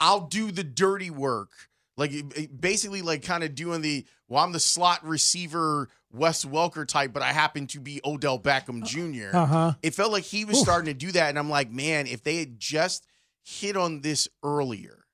I'll 0.01 0.27
do 0.27 0.51
the 0.51 0.65
dirty 0.65 1.11
work. 1.11 1.51
Like 1.97 2.13
basically, 2.59 3.03
like 3.03 3.23
kind 3.23 3.45
of 3.45 3.55
doing 3.55 3.83
the 3.83 4.07
well, 4.31 4.43
I'm 4.43 4.53
the 4.53 4.61
slot 4.61 5.07
receiver 5.07 5.91
Wes 6.13 6.45
Welker 6.47 6.87
type, 6.87 7.13
but 7.13 7.23
I 7.23 7.33
happen 7.33 7.67
to 7.69 7.81
be 7.81 8.01
Odell 8.05 8.39
Beckham 8.39 8.83
Jr. 8.85 9.37
Uh-huh. 9.37 9.75
It 9.83 9.95
felt 9.95 10.11
like 10.13 10.25
he 10.25 10.47
was 10.47 10.57
Oof. 10.57 10.63
starting 10.63 10.87
to 10.87 10.95
do 10.95 11.13
that, 11.13 11.29
and 11.29 11.39
I'm 11.39 11.51
like, 11.51 11.71
man, 11.71 12.07
if 12.07 12.23
they 12.23 12.37
had 12.37 12.59
just 12.59 13.07
hit 13.43 13.77
on 13.77 14.01
this 14.01 14.29
earlier. 14.43 15.05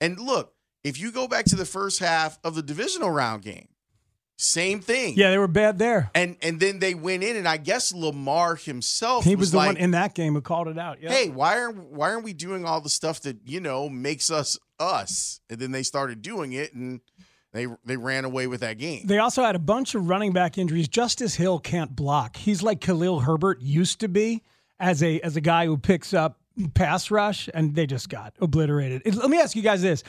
And 0.00 0.18
look, 0.18 0.54
if 0.82 0.98
you 0.98 1.12
go 1.12 1.28
back 1.28 1.44
to 1.46 1.56
the 1.56 1.66
first 1.66 1.98
half 1.98 2.38
of 2.42 2.54
the 2.54 2.62
divisional 2.62 3.10
round 3.10 3.42
game, 3.42 3.68
Same 4.36 4.80
thing. 4.80 5.14
Yeah, 5.18 5.30
they 5.30 5.36
were 5.36 5.48
bad 5.48 5.78
there. 5.78 6.10
And 6.14 6.36
and 6.40 6.58
then 6.58 6.78
they 6.78 6.94
went 6.94 7.22
in, 7.22 7.36
and 7.36 7.46
I 7.46 7.58
guess 7.58 7.92
Lamar 7.92 8.56
himself 8.56 9.24
He 9.24 9.36
was, 9.36 9.50
the 9.50 9.58
like, 9.58 9.66
one 9.66 9.76
in 9.76 9.90
that 9.90 10.14
game 10.14 10.32
who 10.32 10.40
called 10.40 10.68
it 10.68 10.78
out. 10.78 11.02
Yeah. 11.02 11.10
Hey, 11.12 11.28
why 11.28 11.60
aren't 11.60 11.76
why 11.90 12.10
aren't 12.10 12.24
we 12.24 12.32
doing 12.32 12.64
all 12.64 12.80
the 12.80 12.88
stuff 12.88 13.20
that 13.22 13.36
you 13.44 13.60
know 13.60 13.90
makes 13.90 14.30
us 14.30 14.58
us? 14.78 15.40
And 15.50 15.58
then 15.58 15.72
they 15.72 15.82
started 15.82 16.22
doing 16.22 16.54
it, 16.54 16.72
and 16.72 17.00
they 17.52 17.66
they 17.84 17.96
ran 17.96 18.24
away 18.24 18.46
with 18.46 18.60
that 18.60 18.78
game. 18.78 19.06
They 19.06 19.18
also 19.18 19.42
had 19.42 19.56
a 19.56 19.60
bunch 19.60 19.94
of 19.94 20.08
running 20.08 20.32
back 20.32 20.58
injuries. 20.58 20.88
Justice 20.88 21.34
Hill 21.34 21.58
can't 21.58 21.94
block. 21.96 22.36
He's 22.36 22.62
like 22.62 22.80
Khalil 22.80 23.20
Herbert 23.20 23.60
used 23.60 24.00
to 24.00 24.08
be 24.08 24.42
as 24.78 25.02
a 25.02 25.20
as 25.20 25.36
a 25.36 25.40
guy 25.40 25.66
who 25.66 25.76
picks 25.76 26.14
up 26.14 26.38
pass 26.74 27.10
rush, 27.10 27.48
and 27.54 27.74
they 27.74 27.86
just 27.86 28.08
got 28.08 28.34
obliterated. 28.40 29.02
It- 29.04 29.14
Let 29.14 29.30
me 29.30 29.38
ask 29.40 29.56
you 29.56 29.62
guys 29.62 29.82
this: 29.82 30.02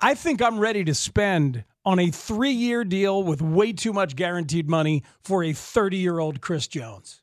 I 0.00 0.14
think 0.14 0.42
I'm 0.42 0.58
ready 0.58 0.84
to 0.84 0.94
spend 0.94 1.64
on 1.84 1.98
a 1.98 2.10
three 2.10 2.50
year 2.52 2.84
deal 2.84 3.22
with 3.22 3.40
way 3.40 3.72
too 3.72 3.92
much 3.92 4.16
guaranteed 4.16 4.68
money 4.68 5.02
for 5.22 5.42
a 5.44 5.52
30 5.52 5.96
year 5.96 6.18
old 6.18 6.40
Chris 6.40 6.66
Jones. 6.68 7.19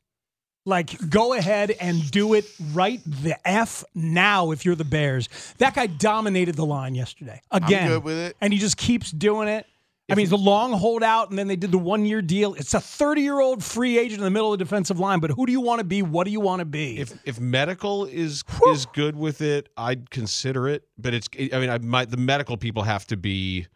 Like, 0.67 1.09
go 1.09 1.31
ahead 1.31 1.71
and 1.71 2.11
do 2.11 2.33
it 2.33 2.43
right 2.73 2.99
the 3.05 3.35
F 3.47 3.85
now 3.95 4.51
if 4.51 4.65
you're 4.65 4.75
the 4.75 4.83
Bears. 4.83 5.29
That 5.59 5.73
guy 5.73 5.87
dominated 5.87 6.55
the 6.55 6.65
line 6.65 6.93
yesterday. 6.93 7.41
Again. 7.49 7.87
good 7.87 8.03
with 8.03 8.17
it. 8.17 8.35
And 8.41 8.51
he 8.51 8.59
just 8.59 8.75
keeps 8.75 9.09
doing 9.09 9.47
it. 9.47 9.65
I 10.09 10.15
mean, 10.15 10.25
he's 10.25 10.33
a 10.33 10.37
long 10.37 10.73
holdout, 10.73 11.29
and 11.29 11.39
then 11.39 11.47
they 11.47 11.55
did 11.55 11.71
the 11.71 11.77
one 11.77 12.05
year 12.05 12.21
deal. 12.21 12.53
It's 12.53 12.73
a 12.73 12.81
30 12.81 13.21
year 13.21 13.39
old 13.39 13.63
free 13.63 13.97
agent 13.97 14.19
in 14.19 14.25
the 14.25 14.29
middle 14.29 14.51
of 14.51 14.59
the 14.59 14.63
defensive 14.65 14.99
line, 14.99 15.21
but 15.21 15.31
who 15.31 15.45
do 15.45 15.53
you 15.53 15.61
want 15.61 15.79
to 15.79 15.85
be? 15.85 16.01
What 16.01 16.25
do 16.25 16.31
you 16.31 16.41
want 16.41 16.59
to 16.59 16.65
be? 16.65 16.99
If 16.99 17.17
if 17.25 17.39
medical 17.39 18.05
is 18.05 18.43
is 18.67 18.85
good 18.87 19.15
with 19.15 19.41
it, 19.41 19.69
I'd 19.77 20.09
consider 20.09 20.67
it. 20.67 20.85
But 20.97 21.13
it's 21.13 21.29
I 21.53 21.59
mean 21.59 21.69
I 21.69 21.77
might 21.77 22.09
the 22.09 22.17
medical 22.17 22.57
people 22.57 22.83
have 22.83 23.05
to 23.07 23.17
be 23.17 23.67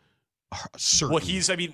certain. 0.77 1.15
Well, 1.15 1.23
he's. 1.23 1.49
I 1.49 1.55
mean, 1.55 1.73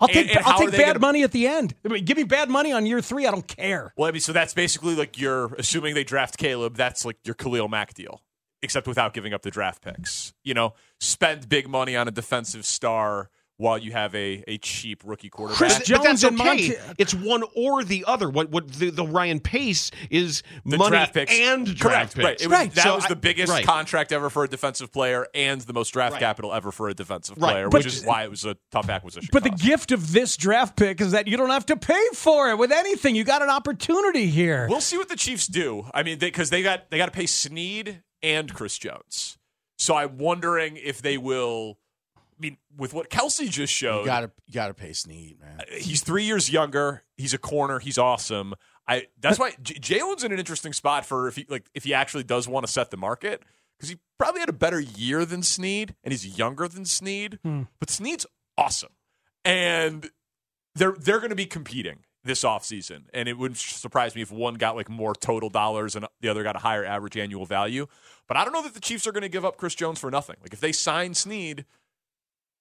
I'll 0.00 0.08
take, 0.08 0.34
and 0.34 0.44
how 0.44 0.52
I'll 0.52 0.58
take 0.60 0.70
bad 0.72 0.86
gonna- 0.86 0.98
money 1.00 1.22
at 1.24 1.32
the 1.32 1.46
end. 1.48 1.74
I 1.84 1.88
mean, 1.88 2.04
give 2.04 2.16
me 2.16 2.22
bad 2.24 2.48
money 2.48 2.72
on 2.72 2.86
year 2.86 3.00
three. 3.00 3.26
I 3.26 3.30
don't 3.30 3.46
care. 3.46 3.92
Well, 3.96 4.08
I 4.08 4.12
mean, 4.12 4.20
so 4.20 4.32
that's 4.32 4.54
basically 4.54 4.94
like 4.94 5.18
you're 5.18 5.52
assuming 5.54 5.94
they 5.94 6.04
draft 6.04 6.38
Caleb. 6.38 6.76
That's 6.76 7.04
like 7.04 7.16
your 7.24 7.34
Khalil 7.34 7.68
Mack 7.68 7.94
deal, 7.94 8.22
except 8.62 8.86
without 8.86 9.12
giving 9.12 9.32
up 9.34 9.42
the 9.42 9.50
draft 9.50 9.82
picks. 9.82 10.32
You 10.44 10.54
know, 10.54 10.74
spend 11.00 11.48
big 11.48 11.68
money 11.68 11.96
on 11.96 12.06
a 12.06 12.12
defensive 12.12 12.64
star 12.64 13.30
while 13.58 13.76
you 13.76 13.92
have 13.92 14.14
a, 14.14 14.42
a 14.48 14.56
cheap 14.58 15.02
rookie 15.04 15.28
quarterback. 15.28 15.58
But, 15.60 15.88
but 15.88 16.02
that's 16.02 16.24
okay. 16.24 16.76
it's 16.96 17.12
one 17.14 17.42
or 17.54 17.84
the 17.84 18.04
other. 18.06 18.30
What 18.30 18.50
what 18.50 18.68
the, 18.72 18.90
the 18.90 19.04
Ryan 19.04 19.40
Pace 19.40 19.90
is 20.10 20.42
The 20.64 20.78
money 20.78 20.90
draft 20.90 21.12
picks. 21.12 21.32
and 21.38 21.66
Correct. 21.66 21.78
draft 21.80 22.16
Right. 22.16 22.26
picks. 22.38 22.42
It 22.44 22.48
was, 22.48 22.68
That 22.74 22.82
So 22.84 22.94
was 22.94 23.04
I- 23.04 23.08
the 23.08 23.16
biggest 23.16 23.52
right. 23.52 23.64
contract 23.66 24.12
ever 24.12 24.30
for 24.30 24.44
a 24.44 24.48
defensive 24.48 24.92
player 24.92 25.26
and 25.34 25.60
the 25.60 25.72
most 25.72 25.90
draft 25.90 26.12
Right. 26.14 26.20
capital 26.20 26.54
ever 26.54 26.72
for 26.72 26.88
a 26.88 26.94
defensive 26.94 27.36
Right. 27.36 27.50
player, 27.52 27.68
But- 27.68 27.78
which 27.84 27.86
is 27.86 28.04
why 28.04 28.22
it 28.24 28.30
was 28.30 28.44
a 28.44 28.56
tough 28.70 28.88
acquisition. 28.88 29.28
But 29.32 29.42
the 29.42 29.50
gift 29.50 29.90
of 29.92 30.12
this 30.12 30.36
draft 30.36 30.76
pick 30.76 31.00
is 31.00 31.10
that 31.10 31.26
you 31.26 31.36
don't 31.36 31.50
have 31.50 31.66
to 31.66 31.76
pay 31.76 32.02
for 32.14 32.50
it 32.50 32.58
with 32.58 32.70
anything. 32.72 33.14
You 33.16 33.24
got 33.24 33.42
an 33.42 33.50
opportunity 33.50 34.28
here. 34.28 34.66
We'll 34.70 34.80
see 34.80 34.96
what 34.96 35.08
the 35.08 35.16
Chiefs 35.16 35.48
do. 35.48 35.86
I 35.92 36.04
mean, 36.04 36.18
because 36.18 36.50
they, 36.50 36.62
got 36.62 36.90
they 36.90 36.96
got 36.98 37.06
to 37.06 37.12
pay 37.12 37.26
Sneed 37.26 38.02
and 38.22 38.54
Chris 38.54 38.78
Jones. 38.78 39.36
So 39.78 39.96
I'm 39.96 40.16
wondering 40.18 40.76
if 40.76 41.02
they 41.02 41.18
will. 41.18 41.78
I 42.38 42.40
mean, 42.40 42.56
with 42.76 42.94
what 42.94 43.10
Kelce 43.10 43.50
just 43.50 43.72
showed, 43.72 44.00
You 44.00 44.06
gotta 44.06 44.30
you 44.46 44.54
gotta 44.54 44.74
pay 44.74 44.92
Sneed, 44.92 45.40
man. 45.40 45.60
Uh, 45.60 45.64
he's 45.78 46.02
three 46.02 46.24
years 46.24 46.50
younger. 46.50 47.02
He's 47.16 47.34
a 47.34 47.38
corner. 47.38 47.78
He's 47.80 47.98
awesome. 47.98 48.54
I. 48.86 49.08
That's 49.20 49.38
why 49.38 49.52
J- 49.60 49.74
Jalen's 49.98 50.22
in 50.24 50.32
an 50.32 50.38
interesting 50.38 50.72
spot 50.72 51.04
for 51.04 51.26
if 51.28 51.36
he 51.36 51.46
like 51.48 51.66
if 51.74 51.84
he 51.84 51.92
actually 51.94 52.24
does 52.24 52.46
want 52.48 52.64
to 52.66 52.72
set 52.72 52.90
the 52.90 52.96
market 52.96 53.42
because 53.76 53.88
he 53.90 53.96
probably 54.18 54.40
had 54.40 54.48
a 54.48 54.52
better 54.54 54.78
year 54.80 55.24
than 55.24 55.42
Sneed 55.42 55.94
and 56.04 56.12
he's 56.12 56.38
younger 56.38 56.68
than 56.68 56.84
Sneed. 56.84 57.38
Hmm. 57.42 57.62
But 57.80 57.90
Sneed's 57.90 58.24
awesome, 58.56 58.92
and 59.44 60.10
they're 60.74 60.94
they're 60.98 61.18
going 61.18 61.30
to 61.30 61.36
be 61.36 61.46
competing 61.46 62.00
this 62.24 62.42
offseason. 62.44 63.04
and 63.14 63.28
it 63.28 63.38
wouldn't 63.38 63.56
surprise 63.58 64.14
me 64.14 64.20
if 64.22 64.30
one 64.30 64.54
got 64.54 64.76
like 64.76 64.88
more 64.90 65.14
total 65.14 65.48
dollars 65.48 65.96
and 65.96 66.06
the 66.20 66.28
other 66.28 66.42
got 66.42 66.56
a 66.56 66.58
higher 66.58 66.84
average 66.84 67.16
annual 67.16 67.46
value. 67.46 67.86
But 68.26 68.36
I 68.36 68.44
don't 68.44 68.52
know 68.52 68.62
that 68.62 68.74
the 68.74 68.80
Chiefs 68.80 69.06
are 69.06 69.12
going 69.12 69.22
to 69.22 69.28
give 69.30 69.44
up 69.46 69.56
Chris 69.56 69.74
Jones 69.74 69.98
for 69.98 70.10
nothing. 70.10 70.36
Like 70.42 70.52
if 70.52 70.60
they 70.60 70.72
sign 70.72 71.14
Sneed, 71.14 71.64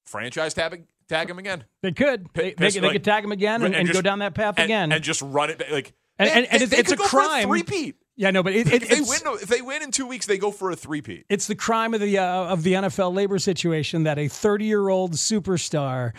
franchise 0.07 0.53
tag 0.53 0.85
tag 1.09 1.29
him 1.29 1.39
again. 1.39 1.63
They 1.83 1.91
could. 1.91 2.27
They, 2.33 2.49
they, 2.49 2.53
piss- 2.53 2.73
they 2.75 2.81
like- 2.81 2.91
could 2.93 3.03
tag 3.03 3.23
him 3.23 3.31
again 3.31 3.55
and, 3.63 3.65
and 3.65 3.75
and 3.75 3.87
just- 3.87 3.97
go 3.97 4.01
down 4.01 4.19
that 4.19 4.33
path 4.33 4.55
and, 4.57 4.65
again. 4.65 4.91
and 4.91 5.03
just 5.03 5.21
run 5.21 5.49
it 5.49 5.61
like 5.71 5.93
And- 6.19 6.29
they- 6.29 6.41
it's- 6.55 6.69
they 6.69 6.77
it's 6.77 6.91
a 6.91 6.95
go 6.95 7.03
for 7.03 7.09
crime. 7.21 7.47
three-peat. 7.47 7.95
yeah, 8.15 8.31
no, 8.31 8.41
but 8.43 8.53
it, 8.53 8.67
it, 8.71 8.83
if 8.83 8.89
they 8.89 9.01
win, 9.01 9.39
if 9.41 9.47
they 9.47 9.61
win 9.61 9.83
in 9.83 9.91
two 9.91 10.07
weeks, 10.07 10.25
they 10.25 10.37
go 10.37 10.51
for 10.51 10.71
a 10.71 10.75
three-peat. 10.75 11.25
it's 11.29 11.47
the 11.47 11.55
crime 11.55 11.93
of 11.93 12.01
the 12.01 12.17
uh, 12.17 12.25
of 12.25 12.63
the 12.63 12.73
NFL 12.73 13.13
labor 13.13 13.37
situation 13.39 14.03
that 14.03 14.17
a 14.17 14.27
30 14.27 14.65
year 14.65 14.89
old 14.89 15.13
superstar 15.13 16.13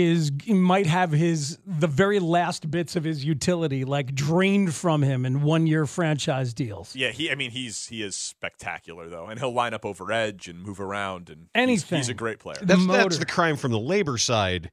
is 0.00 0.32
might 0.48 0.86
have 0.86 1.12
his 1.12 1.58
the 1.66 1.86
very 1.86 2.18
last 2.18 2.70
bits 2.70 2.96
of 2.96 3.04
his 3.04 3.24
utility 3.24 3.84
like 3.84 4.14
drained 4.14 4.74
from 4.74 5.02
him 5.02 5.26
in 5.26 5.42
one 5.42 5.66
year 5.66 5.84
franchise 5.86 6.54
deals. 6.54 6.96
Yeah, 6.96 7.10
he. 7.10 7.30
I 7.30 7.34
mean, 7.34 7.50
he's 7.50 7.86
he 7.88 8.02
is 8.02 8.16
spectacular 8.16 9.08
though, 9.10 9.26
and 9.26 9.38
he'll 9.38 9.52
line 9.52 9.74
up 9.74 9.84
over 9.84 10.10
edge 10.10 10.48
and 10.48 10.62
move 10.62 10.80
around, 10.80 11.28
and 11.28 11.38
he's- 11.40 11.50
Anything. 11.54 11.98
He's, 11.98 12.08
a 12.08 12.14
great 12.14 12.38
player. 12.38 12.56
That's 12.62 12.86
that's 12.86 13.18
the 13.18 13.26
crime 13.26 13.56
from 13.56 13.72
the 13.72 13.78
labor 13.78 14.16
side. 14.18 14.70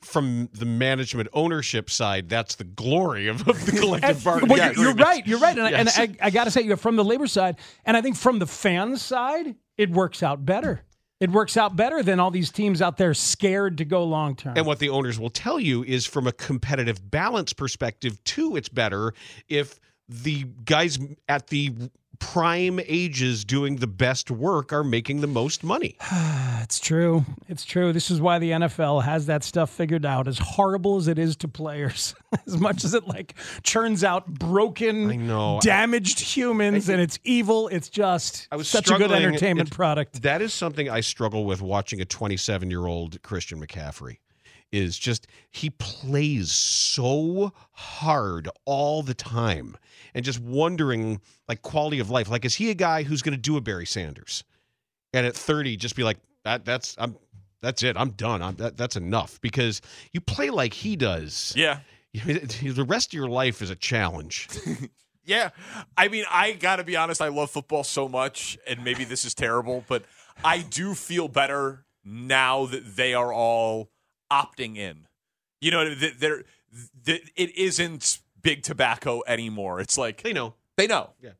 From 0.00 0.48
the 0.52 0.64
management 0.66 1.28
ownership 1.32 1.88
side, 1.88 2.28
that's 2.28 2.56
the 2.56 2.64
glory 2.64 3.28
of, 3.28 3.46
of 3.48 3.64
the 3.66 3.70
collective 3.70 4.24
bargaining. 4.24 4.50
well, 4.56 4.72
you're, 4.74 4.86
you're 4.86 4.94
right. 4.94 5.24
You're 5.24 5.38
right. 5.38 5.56
And, 5.56 5.70
Yes. 5.70 5.96
and 5.96 6.16
I, 6.20 6.26
I 6.26 6.30
got 6.30 6.44
to 6.44 6.50
say, 6.50 6.74
from 6.74 6.96
the 6.96 7.04
labor 7.04 7.28
side, 7.28 7.54
and 7.84 7.96
I 7.96 8.00
think 8.00 8.16
from 8.16 8.40
the 8.40 8.46
fans 8.48 9.00
side, 9.00 9.54
it 9.76 9.90
works 9.90 10.20
out 10.24 10.44
better. 10.44 10.82
It 11.22 11.30
works 11.30 11.56
out 11.56 11.76
better 11.76 12.02
than 12.02 12.18
all 12.18 12.32
these 12.32 12.50
teams 12.50 12.82
out 12.82 12.96
there 12.96 13.14
scared 13.14 13.78
to 13.78 13.84
go 13.84 14.02
long 14.02 14.34
term. 14.34 14.54
And 14.56 14.66
what 14.66 14.80
the 14.80 14.88
owners 14.88 15.20
will 15.20 15.30
tell 15.30 15.60
you 15.60 15.84
is 15.84 16.04
from 16.04 16.26
a 16.26 16.32
competitive 16.32 17.12
balance 17.12 17.52
perspective, 17.52 18.22
too, 18.24 18.56
it's 18.56 18.68
better 18.68 19.14
if 19.48 19.78
the 20.08 20.46
guys 20.64 20.98
at 21.28 21.46
the 21.46 21.72
prime 22.22 22.78
ages 22.86 23.44
doing 23.44 23.76
the 23.76 23.86
best 23.86 24.30
work 24.30 24.72
are 24.72 24.84
making 24.84 25.20
the 25.20 25.26
most 25.26 25.64
money. 25.64 25.96
It's 26.62 26.78
true. 26.78 27.24
It's 27.48 27.64
true. 27.64 27.92
This 27.92 28.08
is 28.10 28.20
why 28.20 28.38
the 28.38 28.52
NFL 28.52 29.02
has 29.02 29.26
that 29.26 29.42
stuff 29.42 29.68
figured 29.68 30.06
out. 30.06 30.28
As 30.28 30.38
horrible 30.38 30.96
as 30.96 31.08
it 31.08 31.18
is 31.18 31.34
to 31.38 31.48
players, 31.48 32.14
as 32.46 32.56
much 32.56 32.84
as 32.84 32.94
it 32.94 33.06
like 33.08 33.34
churns 33.64 34.04
out 34.04 34.26
broken, 34.28 35.10
I 35.10 35.16
know. 35.16 35.58
damaged 35.60 36.20
humans, 36.20 36.88
and 36.88 37.00
it's 37.00 37.18
evil. 37.24 37.66
It's 37.68 37.88
just 37.88 38.46
I 38.52 38.56
was 38.56 38.68
such 38.68 38.90
a 38.90 38.96
good 38.96 39.10
entertainment 39.10 39.70
it- 39.70 39.74
product. 39.74 40.22
That 40.22 40.40
is 40.40 40.54
something 40.54 40.88
I 40.88 41.00
struggle 41.00 41.44
with 41.44 41.60
watching 41.60 42.00
a 42.00 42.04
27 42.04 42.70
year 42.70 42.86
old 42.86 43.20
Christian 43.22 43.60
McCaffrey. 43.60 44.18
Is 44.72 44.98
just 44.98 45.26
he 45.50 45.70
plays 45.70 46.50
so 46.50 47.52
hard 47.72 48.48
all 48.64 49.02
the 49.02 49.14
time, 49.14 49.76
and 50.14 50.24
just 50.24 50.40
wondering 50.40 51.20
like 51.46 51.62
quality 51.62 51.98
of 51.98 52.10
life. 52.10 52.30
Like, 52.30 52.44
is 52.44 52.54
he 52.54 52.70
a 52.70 52.74
guy 52.74 53.02
who's 53.02 53.22
going 53.22 53.34
to 53.34 53.40
do 53.40 53.56
a 53.56 53.60
Barry 53.60 53.86
Sanders, 53.86 54.44
and 55.12 55.26
at 55.26 55.36
30 55.36 55.76
just 55.76 55.94
be 55.94 56.02
like 56.04 56.18
that? 56.44 56.64
That's 56.64 56.96
I'm 56.98 57.16
that's 57.60 57.82
it. 57.82 57.96
I'm 57.96 58.10
done. 58.10 58.42
I'm, 58.42 58.56
that, 58.56 58.76
that's 58.76 58.96
enough 58.96 59.40
because 59.40 59.80
you 60.12 60.20
play 60.20 60.50
like 60.50 60.74
he 60.74 60.96
does. 60.96 61.52
Yeah. 61.56 61.80
The 62.14 62.84
rest 62.86 63.08
of 63.08 63.14
your 63.14 63.28
life 63.28 63.62
is 63.62 63.70
a 63.70 63.74
challenge. 63.74 64.46
Yeah. 65.24 65.50
I 65.96 66.08
mean, 66.08 66.24
I 66.30 66.52
got 66.52 66.76
to 66.76 66.84
be 66.84 66.96
honest, 66.96 67.22
I 67.22 67.28
love 67.28 67.50
football 67.50 67.84
so 67.84 68.08
much, 68.08 68.58
and 68.66 68.82
maybe 68.84 69.04
this 69.04 69.24
is 69.24 69.34
terrible, 69.34 69.84
but 69.88 70.04
I 70.44 70.58
do 70.62 70.94
feel 70.94 71.28
better 71.28 71.84
now 72.04 72.66
that 72.66 72.96
they 72.96 73.14
are 73.14 73.32
all 73.32 73.91
opting 74.32 74.76
in. 74.76 75.06
You 75.60 75.70
know, 75.70 75.94
that 75.94 76.18
they're, 76.18 76.42
it 77.06 77.56
isn't 77.56 78.18
big 78.40 78.62
tobacco 78.62 79.22
anymore. 79.26 79.80
It's 79.80 79.98
like 79.98 80.22
they 80.22 80.32
know. 80.32 80.54
They 80.76 80.86
know. 80.86 81.10
Yeah. 81.20 81.30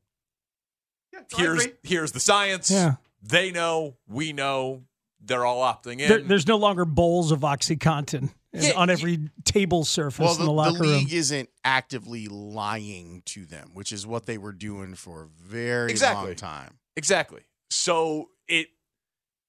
Here's 1.37 1.66
here's 1.83 2.12
the 2.12 2.20
science. 2.20 2.70
Yeah. 2.70 2.94
They 3.22 3.50
know, 3.52 3.96
we 4.09 4.33
know, 4.33 4.83
they're 5.20 5.44
all 5.46 5.61
opting 5.62 6.00
in. 6.00 6.09
There, 6.09 6.20
there's 6.20 6.46
no 6.48 6.57
longer 6.57 6.85
bowls 6.85 7.31
of 7.31 7.40
OxyContin 7.40 8.31
Yeah, 8.52 8.72
on 8.76 8.90
every 8.90 9.31
table 9.44 9.85
surface 9.85 10.18
Well, 10.18 10.33
in 10.33 10.38
the, 10.38 10.42
the 10.42 10.46
the 10.46 10.52
locker 10.52 10.81
room. 10.81 10.90
league 10.98 11.12
isn't 11.12 11.48
actively 11.64 12.26
lying 12.28 13.22
to 13.26 13.46
them, 13.46 13.70
which 13.74 13.92
is 13.92 14.07
what 14.07 14.26
they 14.26 14.38
were 14.38 14.52
doing 14.52 14.94
for 14.96 15.22
a 15.24 15.28
very 15.40 15.90
Exactly. 15.90 16.26
long 16.26 16.35
time. 16.35 16.78
Exactly. 16.96 17.42
So 17.70 18.31
it, 18.48 18.68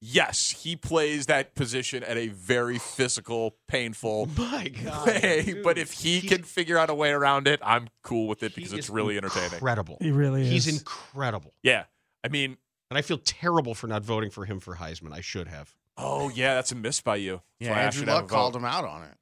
yes, 0.05 0.49
he 0.63 0.75
plays 0.75 1.27
that 1.27 1.55
position 1.55 2.03
at 2.03 2.17
a 2.17 2.27
very 2.27 2.77
physical, 2.77 3.55
painful 3.67 4.27
My 4.37 4.67
God, 4.83 5.07
way. 5.07 5.43
dude. 5.45 5.63
but 5.63 5.77
if 5.77 5.91
he 5.93 6.21
can 6.21 6.43
figure 6.43 6.77
out 6.77 6.89
a 6.89 6.93
way 6.95 7.11
around 7.11 7.47
it, 7.47 7.59
I'm 7.63 7.87
cool 8.03 8.27
with 8.27 8.43
it 8.43 8.53
because 8.55 8.73
it's 8.73 8.87
is 8.87 8.89
really 8.89 9.17
entertaining. 9.17 9.53
Incredible. 9.53 9.97
He 10.01 10.11
really 10.11 10.41
is. 10.43 10.49
He's 10.49 10.67
is. 10.67 10.79
incredible. 10.79 11.53
Yeah. 11.63 11.85
I 12.23 12.27
mean, 12.27 12.57
And 12.89 12.97
I 12.97 13.01
feel 13.01 13.17
terrible 13.17 13.73
for 13.75 13.87
not 13.87 14.03
voting 14.03 14.29
for 14.29 14.45
him 14.45 14.59
for 14.59 14.75
Heisman. 14.75 15.13
I 15.13 15.21
should 15.21 15.47
have. 15.47 15.73
oh 15.97 16.29
yeah, 16.29 16.55
that's 16.55 16.71
a 16.71 16.75
miss 16.75 17.01
by 17.01 17.15
you. 17.17 17.41
That's 17.59 17.69
Yeah, 17.69 17.71
why 17.71 17.77
I 17.77 17.83
Andrew 17.83 17.99
should 17.99 18.07
have 18.09 18.15
Luck 18.15 18.23
a 18.23 18.27
vote. 18.27 18.35
called 18.35 18.55
him 18.55 18.65
out 18.65 18.85
on 18.85 19.03
it. 19.03 19.15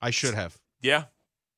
I 0.00 0.10
should 0.10 0.34
have. 0.34 0.56
Yeah. 0.80 1.04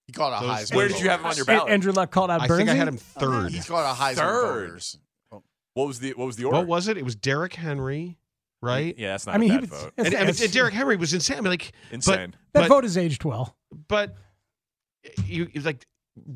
He 0.06 0.12
called 0.12 0.32
it 0.32 0.44
a 0.44 0.48
Those- 0.48 0.70
Heisman. 0.70 0.74
Where 0.76 0.88
did 0.88 1.00
you 1.00 1.08
have 1.10 1.20
him 1.20 1.26
on 1.26 1.36
your 1.36 1.44
A- 1.44 1.46
ballot? 1.46 1.70
Andrew 1.70 1.92
Luck 1.92 2.10
called 2.10 2.30
out 2.30 2.40
I 2.40 2.48
Bernsey. 2.48 2.56
think 2.56 2.68
I 2.70 2.74
had 2.74 2.88
him 2.88 2.96
third. 2.96 3.52
He's 3.52 3.66
called 3.68 3.84
a 3.86 3.94
Heisman 3.98 4.14
Third. 4.16 4.42
voters. 4.68 4.98
What 5.74 5.86
was 5.86 6.00
the 6.00 6.10
what 6.14 6.26
was 6.26 6.36
the 6.36 6.44
order? 6.44 6.58
What 6.58 6.66
was 6.66 6.88
it? 6.88 6.96
It 6.98 7.04
was 7.04 7.14
Derrick 7.14 7.54
Henry, 7.54 8.18
right? 8.62 8.94
Yeah, 8.98 9.12
that's 9.12 9.26
not 9.26 9.34
I 9.34 9.38
mean, 9.38 9.50
a 9.50 9.60
he 9.60 9.66
vote. 9.66 9.92
it's- 9.96 10.06
And, 10.06 10.14
I 10.16 10.20
mean, 10.20 10.28
it's- 10.30 10.50
Derrick 10.50 10.74
Henry 10.74 10.96
was 10.96 11.12
insane. 11.14 11.38
I 11.38 11.40
mean, 11.40 11.50
like 11.50 11.72
Insane. 11.90 12.34
that 12.52 12.60
but- 12.62 12.68
vote 12.68 12.84
has 12.84 12.96
aged 12.96 13.24
well. 13.24 13.56
but 13.88 14.16
you 15.24 15.48
you 15.52 15.60
like 15.62 15.86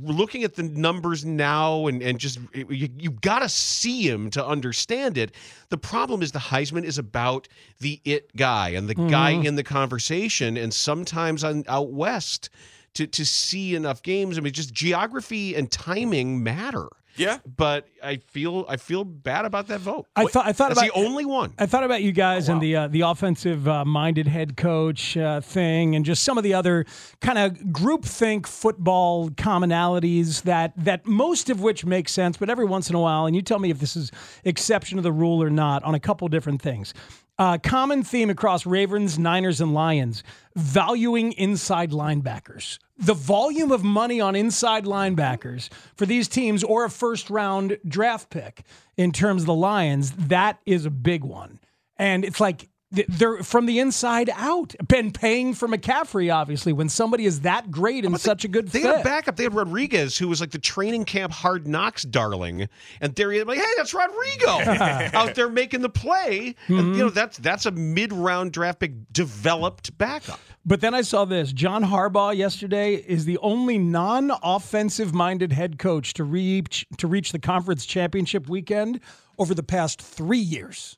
looking 0.01 0.45
at 0.45 0.55
the 0.55 0.63
numbers 0.63 1.25
now 1.25 1.87
and 1.87 2.01
and 2.03 2.19
just 2.19 2.39
you, 2.55 2.89
you 2.97 3.11
got 3.11 3.41
to 3.41 3.49
see 3.49 4.09
him 4.09 4.31
to 4.31 4.45
understand 4.47 5.19
it. 5.19 5.35
The 5.69 5.77
problem 5.77 6.23
is 6.23 6.33
the 6.33 6.39
Heisman 6.39 6.85
is 6.85 6.97
about 6.97 7.49
the 7.81 8.01
it 8.05 8.35
guy 8.37 8.71
and 8.71 8.89
the 8.89 8.95
guy 8.95 9.35
Mhm. 9.35 9.45
in 9.45 9.57
the 9.57 9.65
conversation, 9.65 10.57
and 10.57 10.73
sometimes 10.73 11.45
on 11.45 11.65
out 11.69 11.93
west 11.93 12.49
to 12.95 13.07
to 13.09 13.27
see 13.27 13.75
enough 13.75 14.03
games. 14.03 14.39
I 14.39 14.41
mean, 14.41 14.53
just 14.55 14.73
geography 14.73 15.55
and 15.55 15.71
timing 15.71 16.43
matter. 16.43 16.89
Yeah, 17.17 17.39
but 17.57 17.87
I 18.03 18.17
feel 18.17 18.65
I 18.69 18.77
feel 18.77 19.05
bad 19.05 19.45
about 19.45 19.69
that 19.69 19.81
vote. 19.81 20.07
I 20.17 20.27
thought 20.27 20.47
I 20.47 20.53
thought 20.53 20.69
That's 20.71 20.81
about 20.81 20.95
the 20.95 21.07
only 21.07 21.25
one. 21.25 21.55
I 21.59 21.67
thought 21.67 21.85
about 21.85 22.03
you 22.03 22.13
guys 22.13 22.49
and 22.49 22.61
the 22.61 22.77
uh, 22.77 22.89
the 22.89 23.03
offensive 23.03 23.69
uh, 23.69 23.85
minded 23.85 24.27
head 24.27 24.57
coach 24.57 25.17
uh, 25.17 25.41
thing, 25.41 25.95
and 25.95 26.05
just 26.05 26.25
some 26.25 26.39
of 26.39 26.45
the 26.45 26.55
other 26.55 26.85
kind 27.21 27.39
of 27.39 27.53
groupthink 27.73 28.47
football 28.47 29.31
commonalities 29.31 30.43
that 30.43 30.73
that 30.77 31.07
most 31.07 31.51
of 31.51 31.61
which 31.61 31.85
make 31.85 32.09
sense, 32.09 32.37
but 32.37 32.51
every 32.51 32.65
once 32.65 32.91
in 32.91 32.97
a 32.97 33.01
while, 33.01 33.27
and 33.27 33.37
you 33.37 33.43
tell 33.43 33.59
me 33.59 33.71
if 33.71 33.79
this 33.79 33.97
is 33.97 34.11
exception 34.45 34.97
to 34.97 35.03
the 35.03 35.13
rule 35.13 35.43
or 35.43 35.51
not 35.51 35.83
on 35.85 35.95
a 35.95 36.01
couple 36.01 36.27
different 36.29 36.61
things. 36.61 36.95
Uh, 37.37 37.59
common 37.59 38.05
theme 38.05 38.31
across 38.31 38.65
Ravens, 38.65 39.19
Niners, 39.19 39.61
and 39.61 39.75
Lions: 39.75 40.23
valuing 40.57 41.33
inside 41.33 41.91
linebackers. 41.91 42.79
The 42.97 43.15
volume 43.15 43.73
of 43.73 43.83
money 43.83 44.21
on 44.21 44.37
inside 44.37 44.85
linebackers 44.85 45.69
for 45.97 46.07
these 46.07 46.29
teams, 46.29 46.63
or 46.63 46.85
a 46.85 46.91
first 46.91 47.29
round 47.29 47.79
draft 47.87 48.31
pick 48.31 48.63
in 48.97 49.11
terms 49.11 49.43
of 49.43 49.47
the 49.47 49.55
Lions, 49.55 50.13
that 50.13 50.61
is 50.65 50.87
a 50.87 50.91
big 50.91 51.25
one. 51.25 51.59
And 51.97 52.25
it's 52.25 52.41
like 52.41 52.69
they're 53.09 53.43
from 53.43 53.67
the 53.67 53.79
inside 53.79 54.31
out. 54.35 54.75
Been 54.89 55.11
paying 55.11 55.55
for 55.55 55.69
McCaffrey, 55.69 56.35
obviously, 56.35 56.73
when 56.73 56.89
somebody 56.89 57.27
is 57.27 57.41
that 57.41 57.71
great 57.71 58.05
and 58.05 58.21
such 58.21 58.45
a 58.45 58.49
good 58.49 58.69
They 58.69 58.83
fit. 58.83 58.91
had 58.91 59.01
a 59.01 59.05
backup. 59.05 59.37
They 59.37 59.45
had 59.45 59.55
Rodriguez, 59.55 60.17
who 60.19 60.29
was 60.29 60.41
like 60.41 60.51
the 60.51 60.59
training 60.59 61.05
camp 61.05 61.33
hard 61.33 61.67
knocks 61.67 62.03
darling, 62.03 62.69
and 63.01 63.15
they're 63.15 63.45
like, 63.45 63.59
"Hey, 63.59 63.73
that's 63.77 63.95
Rodrigo 63.95 64.49
out 65.19 65.35
there 65.35 65.49
making 65.49 65.83
the 65.83 65.89
play." 65.89 66.55
Mm-hmm. 66.69 66.93
you 66.95 66.99
know 66.99 67.11
that's 67.11 67.39
that's 67.39 67.67
a 67.67 67.71
mid 67.71 68.13
round 68.13 68.53
draft 68.53 68.81
pick 68.81 69.13
developed 69.13 69.97
backup. 69.99 70.41
But 70.67 70.81
then 70.81 70.95
I 70.95 71.03
saw 71.03 71.25
this. 71.27 71.53
John 71.53 71.85
Harbaugh 71.85 72.35
yesterday 72.35 72.95
is 72.95 73.27
the 73.27 73.37
only 73.39 73.77
non-offensive 73.77 75.13
minded 75.15 75.53
head 75.53 75.79
coach 75.79 76.15
to 76.15 76.25
reach 76.25 76.87
to 76.99 77.07
reach 77.07 77.33
the 77.33 77.39
conference 77.39 77.85
championship 77.87 78.49
weekend 78.49 79.01
over 79.39 79.55
the 79.55 79.63
past 79.63 80.01
three 80.01 80.39
years. 80.39 80.97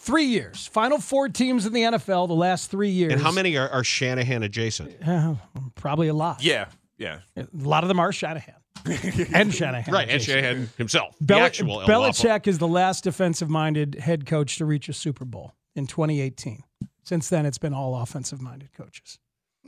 Three 0.00 0.24
years. 0.24 0.66
Final 0.66 0.98
four 0.98 1.28
teams 1.28 1.66
in 1.66 1.74
the 1.74 1.82
NFL 1.82 2.26
the 2.28 2.34
last 2.34 2.70
three 2.70 2.88
years. 2.88 3.12
And 3.12 3.20
how 3.20 3.30
many 3.30 3.56
are, 3.56 3.68
are 3.68 3.84
Shanahan 3.84 4.42
adjacent? 4.42 4.96
Uh, 5.06 5.34
probably 5.74 6.08
a 6.08 6.14
lot. 6.14 6.42
Yeah, 6.42 6.68
yeah. 6.96 7.20
A 7.36 7.46
lot 7.52 7.84
of 7.84 7.88
them 7.88 8.00
are 8.00 8.10
Shanahan. 8.10 8.54
and 9.34 9.52
Shanahan. 9.52 9.92
Right, 9.92 10.08
and. 10.08 10.22
Shanahan 10.22 10.70
himself, 10.78 11.14
the 11.18 11.26
Bel- 11.26 11.40
actual 11.40 11.80
Belichick 11.82 12.46
is 12.46 12.56
the 12.56 12.66
last 12.66 13.04
defensive 13.04 13.50
minded 13.50 13.96
head 13.96 14.24
coach 14.24 14.56
to 14.56 14.64
reach 14.64 14.88
a 14.88 14.94
Super 14.94 15.26
Bowl 15.26 15.52
in 15.74 15.86
2018. 15.86 16.62
Since 17.02 17.28
then, 17.28 17.44
it's 17.44 17.58
been 17.58 17.74
all 17.74 18.00
offensive 18.00 18.40
minded 18.40 18.72
coaches. 18.72 19.18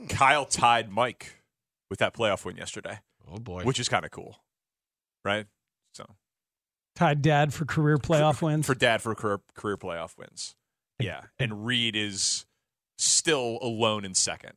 Kyle 0.09 0.45
tied 0.45 0.89
Mike 0.91 1.43
with 1.91 1.99
that 1.99 2.15
playoff 2.15 2.43
win 2.43 2.57
yesterday. 2.57 2.99
Oh 3.31 3.37
boy, 3.37 3.63
which 3.63 3.79
is 3.79 3.87
kind 3.87 4.03
of 4.03 4.09
cool, 4.09 4.37
right? 5.23 5.45
So 6.97 7.05
Tied 7.05 7.21
dad 7.21 7.53
for 7.53 7.65
career 7.65 7.97
playoff 7.97 8.41
wins. 8.41 8.65
for 8.65 8.75
dad 8.75 9.01
for 9.01 9.15
career 9.15 9.39
career 9.55 9.77
playoff 9.77 10.17
wins, 10.17 10.55
yeah. 10.99 11.21
And 11.39 11.65
Reid 11.65 11.95
is 11.95 12.45
still 12.97 13.57
alone 13.61 14.05
in 14.05 14.13
second, 14.13 14.53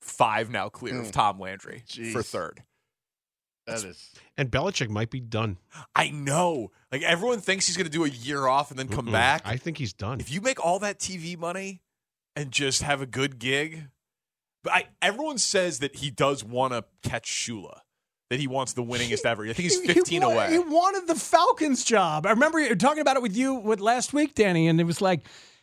five 0.00 0.50
now 0.50 0.68
clear 0.68 1.00
of 1.00 1.06
Mm. 1.06 1.12
Tom 1.12 1.38
Landry 1.40 1.84
Jeez. 1.88 2.12
for 2.12 2.22
third. 2.22 2.62
That 3.66 3.84
is. 3.84 4.10
And 4.36 4.50
Belichick 4.50 4.88
might 4.88 5.10
be 5.10 5.20
done. 5.20 5.58
I 5.94 6.10
know. 6.10 6.70
Like 6.90 7.02
everyone 7.02 7.40
thinks 7.40 7.66
he's 7.66 7.76
going 7.76 7.86
to 7.86 7.90
do 7.90 8.04
a 8.04 8.08
year 8.08 8.46
off 8.46 8.70
and 8.70 8.78
then 8.78 8.88
come 8.88 9.06
Mm-mm. 9.06 9.12
back. 9.12 9.42
I 9.44 9.56
think 9.56 9.78
he's 9.78 9.92
done. 9.92 10.18
If 10.20 10.30
you 10.32 10.40
make 10.40 10.62
all 10.64 10.78
that 10.80 10.98
TV 10.98 11.38
money 11.38 11.82
and 12.36 12.50
just 12.50 12.82
have 12.82 13.00
a 13.00 13.06
good 13.06 13.38
gig, 13.38 13.84
but 14.64 14.72
I 14.72 14.84
everyone 15.00 15.38
says 15.38 15.78
that 15.78 15.96
he 15.96 16.10
does 16.10 16.42
want 16.44 16.72
to 16.72 16.84
catch 17.08 17.26
Shula, 17.30 17.80
that 18.30 18.38
he 18.40 18.46
wants 18.46 18.72
the 18.72 18.82
winningest 18.82 19.26
ever. 19.26 19.42
I 19.44 19.52
think 19.52 19.58
he's 19.58 19.80
He- 19.82 19.88
he 19.88 19.92
15 19.94 20.22
away. 20.22 20.52
He 20.52 20.58
wanted 20.60 21.06
the 21.06 21.16
Falcons 21.16 21.84
job. 21.84 22.26
I 22.26 22.30
remember 22.30 22.74
talking 22.76 23.00
about 23.00 23.16
it 23.16 23.22
with 23.22 23.36
you 23.36 23.54
with 23.54 23.80
last 23.80 24.12
week, 24.14 24.34
Danny, 24.34 24.68
and 24.68 24.80
it 24.80 24.84
was 24.84 25.02
like 25.02 25.20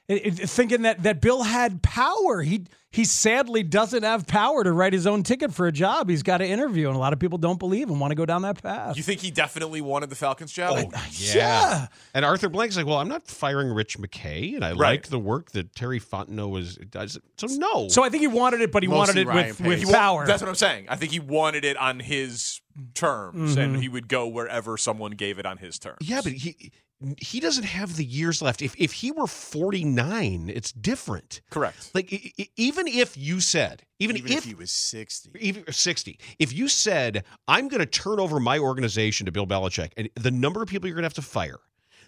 thinking 0.10 0.84
that 0.84 1.04
that 1.04 1.22
Bill 1.22 1.43
had 1.43 1.82
power. 1.82 2.41
He 2.41 2.65
he 2.89 3.04
sadly 3.04 3.62
doesn't 3.63 4.04
have 4.04 4.26
power 4.26 4.63
to 4.63 4.72
write 4.72 4.93
his 4.93 5.06
own 5.06 5.22
ticket 5.22 5.54
for 5.54 5.67
a 5.67 5.72
job. 5.72 6.10
He's 6.10 6.24
got 6.24 6.38
to 6.38 6.46
interview, 6.48 6.88
and 6.88 6.96
a 6.96 7.00
lot 7.00 7.12
of 7.13 7.20
people 7.20 7.38
don't 7.38 7.60
believe 7.60 7.89
and 7.89 8.00
want 8.00 8.12
to 8.12 8.15
go 8.15 8.26
down 8.26 8.43
that 8.43 8.63
path. 8.63 8.96
You 8.96 9.04
think 9.04 9.20
he 9.20 9.30
definitely 9.30 9.82
wanted 9.82 10.10
the 10.10 10.15
Falcons 10.15 10.52
job? 10.54 10.93
yeah. 11.12 11.88
And 12.13 12.24
Arthur 12.24 12.48
Blank's 12.50 12.78
like, 12.78 12.86
well, 12.86 12.98
I'm 12.98 13.10
not 13.10 13.28
firing 13.28 13.70
Rich 13.72 14.00
McKay, 14.00 14.56
and 14.56 14.63
I 14.63 14.70
Right. 14.70 14.78
like 14.80 15.08
the 15.08 15.20
work 15.20 15.52
that 15.52 15.76
Terry 15.76 16.00
Fontenot 16.00 16.50
was 16.50 16.78
does. 16.78 17.20
So 17.38 17.48
no. 17.48 17.89
So 17.89 18.04
I 18.04 18.10
think 18.10 18.22
he 18.22 18.28
wanted 18.28 18.62
it, 18.62 18.72
but 18.72 18.84
he 18.84 18.88
wanted 18.89 19.17
it 19.17 19.28
Ryan 19.28 19.48
with, 19.50 19.58
Pace. 19.58 19.67
with 19.67 19.80
He 19.80 19.86
wa- 19.86 19.91
power. 19.91 20.26
That's 20.26 20.41
what 20.41 20.50
I'm 20.50 20.56
saying. 20.56 20.86
I 20.89 20.96
think 20.96 21.12
he 21.12 21.20
wanted 21.20 21.65
it 21.65 21.76
on 21.78 22.00
his 22.00 22.62
terms, 22.93 23.58
and 23.58 23.76
Mhm. 23.76 23.82
he 23.82 23.89
would 23.89 24.08
go 24.08 24.28
wherever 24.28 24.78
someone 24.78 25.12
gave 25.12 25.38
it 25.39 25.46
on 25.46 25.58
his 25.58 25.78
terms. 25.78 25.98
yeah, 26.02 26.22
but 26.24 26.32
he 26.32 26.72
he 27.19 27.39
doesn't 27.39 27.63
have 27.63 27.95
the 27.95 28.03
years 28.03 28.41
left. 28.41 28.62
If 28.62 28.75
if 28.77 28.91
he 28.91 29.12
were 29.12 29.27
49, 29.27 30.51
it's 30.53 30.71
different. 30.71 31.41
Correct. 31.49 31.91
Like 31.93 32.12
even 32.55 32.88
if 32.88 33.15
you 33.15 33.39
said, 33.39 33.83
even, 33.99 34.17
Even 34.17 34.31
if, 34.31 34.38
if 34.39 34.43
he 34.45 34.55
was 34.55 34.71
60. 34.71 35.31
even 35.39 35.71
60, 35.71 36.19
if 36.39 36.53
you 36.53 36.67
said, 36.67 37.23
I'm 37.47 37.67
going 37.67 37.79
to 37.79 37.86
turn 37.86 38.19
over 38.19 38.39
my 38.39 38.57
organization 38.57 39.25
to 39.25 39.31
Bill 39.31 39.45
Belichick, 39.47 39.91
and 39.95 40.10
the 40.15 40.31
number 40.31 40.62
of 40.62 40.69
people 40.69 40.88
you're 40.88 40.95
going 40.95 41.03
to 41.03 41.07
have 41.07 41.13
to 41.13 41.21
fire, 41.21 41.60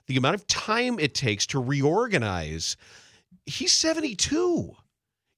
the 0.07 0.17
amount 0.17 0.35
of 0.35 0.47
time 0.47 0.97
it 0.99 1.13
takes 1.13 1.45
to 1.47 1.59
reorganize, 1.59 2.75
he's 3.45 3.71
72. 3.71 4.75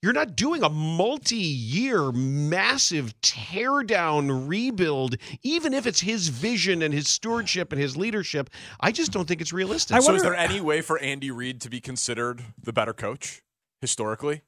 You're 0.01 0.13
not 0.13 0.35
doing 0.35 0.63
a 0.63 0.69
multi 0.69 1.35
year, 1.35 2.11
massive 2.11 3.19
tear 3.21 3.83
down 3.83 4.47
rebuild, 4.47 5.15
even 5.43 5.75
if 5.75 5.85
it's 5.85 6.01
his 6.01 6.29
vision 6.29 6.81
and 6.81 6.91
his 6.91 7.07
stewardship 7.07 7.71
and 7.71 7.79
his 7.79 7.95
leadership. 7.95 8.49
I 8.79 8.91
just 8.91 9.11
don't 9.11 9.27
think 9.27 9.41
it's 9.41 9.53
realistic. 9.53 10.01
so, 10.01 10.15
is 10.15 10.23
there 10.23 10.35
any 10.35 10.59
way 10.59 10.81
for 10.81 10.97
Andy 10.97 11.29
Reid 11.29 11.61
to 11.61 11.69
be 11.69 11.79
considered 11.79 12.41
the 12.59 12.73
better 12.73 12.93
coach 12.93 13.43
historically? 13.79 14.41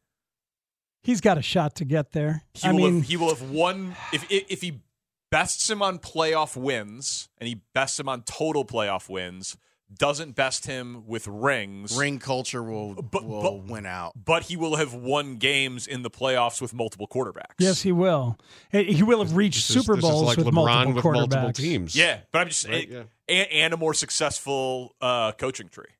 He's 1.03 1.21
got 1.21 1.37
a 1.37 1.43
shot 1.43 1.75
to 1.75 1.85
get 1.85 2.13
there. 2.13 2.41
He 2.55 2.67
I 2.67 2.71
will 2.71 2.79
mean, 2.79 2.95
have, 3.01 3.09
he 3.09 3.17
will 3.17 3.29
have 3.29 3.51
won 3.51 3.95
if 4.11 4.25
if 4.31 4.45
if 4.49 4.61
he 4.61 4.81
bests 5.29 5.69
him 5.69 5.83
on 5.83 5.99
playoff 5.99 6.57
wins 6.57 7.29
and 7.37 7.47
he 7.47 7.61
bests 7.75 7.99
him 7.99 8.09
on 8.09 8.23
total 8.23 8.65
playoff 8.65 9.07
wins. 9.07 9.55
Doesn't 9.96 10.36
best 10.36 10.65
him 10.65 11.06
with 11.06 11.28
rings. 11.28 11.96
Ring 11.96 12.17
culture 12.17 12.63
will 12.63 12.96
But- 12.96 13.24
will 13.26 13.41
but- 13.41 13.63
win 13.72 13.86
out. 13.86 14.13
but 14.15 14.43
he 14.43 14.56
will 14.58 14.78
have 14.78 14.93
won 14.93 15.36
games 15.38 15.86
in 15.86 16.02
the 16.02 16.10
playoffs 16.10 16.60
with 16.62 16.74
multiple 16.74 17.08
quarterbacks. 17.08 17.54
yes, 17.60 17.82
he 17.84 17.91
will. 17.91 18.39
He 18.72 18.86
he 18.86 19.04
will 19.04 19.19
have 19.24 19.36
reached 19.36 19.67
This 19.67 19.84
Super 19.86 19.96
is 19.98 20.02
Bowls 20.02 20.24
like 20.24 20.38
with 20.38 20.48
LeBron 20.48 20.54
multiple 20.54 20.93
with 20.93 21.04
quarterbacks. 21.04 21.15
multiple 21.15 21.54
teams. 21.54 21.96
Yeah, 21.96 22.22
but 22.32 22.39
I'm 22.39 22.48
just 22.48 22.67
Right, 22.67 22.89
and, 22.89 22.91
yeah. 22.91 23.04
and, 23.43 23.52
and 23.52 23.74
a 23.74 23.78
more 23.78 23.93
successful 23.93 24.96
uh, 25.00 25.34
coaching 25.34 25.69
tree 25.69 25.91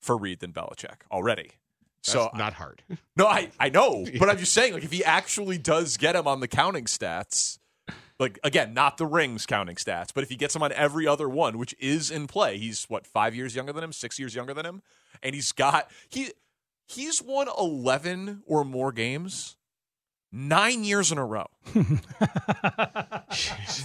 for 0.00 0.16
Reid 0.16 0.40
than 0.40 0.52
Belichick 0.52 1.02
already. 1.12 1.50
so 2.02 2.22
That's 2.24 2.36
not 2.36 2.52
hard. 2.54 2.82
no, 3.16 3.26
I 3.28 3.50
I 3.60 3.68
know, 3.68 4.06
but 4.18 4.28
I'm 4.28 4.38
just 4.38 4.54
saying, 4.54 4.72
like 4.72 4.82
if 4.84 4.90
he 4.92 5.04
actually 5.04 5.58
does 5.58 5.96
get 5.98 6.16
him 6.16 6.26
on 6.26 6.40
the 6.40 6.48
counting 6.48 6.86
stats, 6.86 7.58
like 8.18 8.38
again, 8.44 8.72
not 8.74 8.96
the 8.96 9.06
rings 9.06 9.46
counting 9.46 9.76
stats, 9.76 10.08
but 10.14 10.22
if 10.24 10.30
he 10.30 10.36
gets 10.36 10.56
him 10.56 10.62
on 10.62 10.72
every 10.72 11.06
other 11.06 11.28
one, 11.28 11.58
which 11.58 11.74
is 11.78 12.10
in 12.10 12.26
play, 12.26 12.56
he's 12.58 12.84
what 12.84 13.06
five 13.06 13.34
years 13.34 13.54
younger 13.54 13.72
than 13.72 13.84
him, 13.84 13.92
six 13.92 14.18
years 14.18 14.34
younger 14.34 14.54
than 14.54 14.64
him, 14.66 14.82
and 15.22 15.34
he's 15.34 15.52
got 15.52 15.90
he 16.08 16.30
he's 16.86 17.20
won 17.22 17.48
eleven 17.58 18.42
or 18.46 18.64
more 18.64 18.92
games. 18.92 19.56
Nine 20.32 20.82
years 20.84 21.12
in 21.12 21.18
a 21.18 21.24
row. 21.24 21.46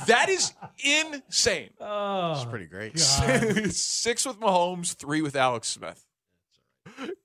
that 0.08 0.26
is 0.28 0.54
insane. 0.84 1.70
Oh, 1.80 2.34
It's 2.34 2.46
pretty 2.46 2.66
great. 2.66 3.00
Six 3.00 4.26
with 4.26 4.40
Mahomes, 4.40 4.94
three 4.96 5.22
with 5.22 5.36
Alex 5.36 5.68
Smith. 5.68 6.04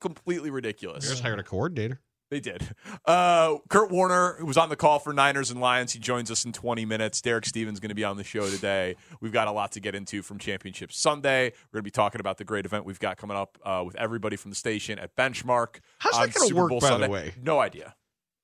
Completely 0.01 0.51
ridiculous. 0.51 1.07
Bears 1.07 1.21
hired 1.21 1.41
a 1.41 1.43
coordinator. 1.43 2.01
They 2.29 2.41
did. 2.41 2.75
Uh, 3.05 3.59
Kurt 3.69 3.91
Warner, 3.91 4.35
who 4.39 4.47
was 4.47 4.57
on 4.57 4.69
the 4.69 4.75
call 4.75 4.99
for 4.99 5.13
Niners 5.13 5.53
and 5.53 5.61
Lions, 5.61 5.93
he 5.93 6.01
joins 6.01 6.29
us 6.29 6.45
in 6.45 6.53
20 6.53 6.85
minutes. 6.85 7.21
Derek 7.21 7.47
Stevens 7.47 7.79
going 7.79 7.91
to 7.91 7.95
be 7.95 8.03
on 8.03 8.17
the 8.17 8.25
show 8.25 8.49
today. 8.51 8.97
We've 9.21 9.33
got 9.33 9.47
a 9.47 9.53
lot 9.53 9.73
to 9.73 9.81
get 9.81 9.95
into 9.95 10.23
from 10.23 10.39
Championship 10.39 10.93
Sunday. 10.93 11.53
We're 11.71 11.79
going 11.79 11.83
to 11.83 11.87
be 11.87 11.91
talking 11.93 12.21
about 12.21 12.39
the 12.39 12.45
great 12.45 12.67
event 12.67 12.85
we've 12.85 12.99
got 12.99 13.17
coming 13.17 13.37
up 13.37 13.59
uh, 13.65 13.83
with 13.87 13.95
everybody 13.95 14.35
from 14.35 14.51
the 14.51 14.57
station 14.57 14.99
at 14.99 15.15
Benchmark. 15.15 15.77
How's 15.99 16.19
that 16.19 16.35
gonna 16.35 16.55
work, 16.55 16.71
Bowl 16.71 16.81
by 16.81 16.99
the 16.99 17.09
way? 17.09 17.35
No 17.41 17.61
idea. 17.61 17.95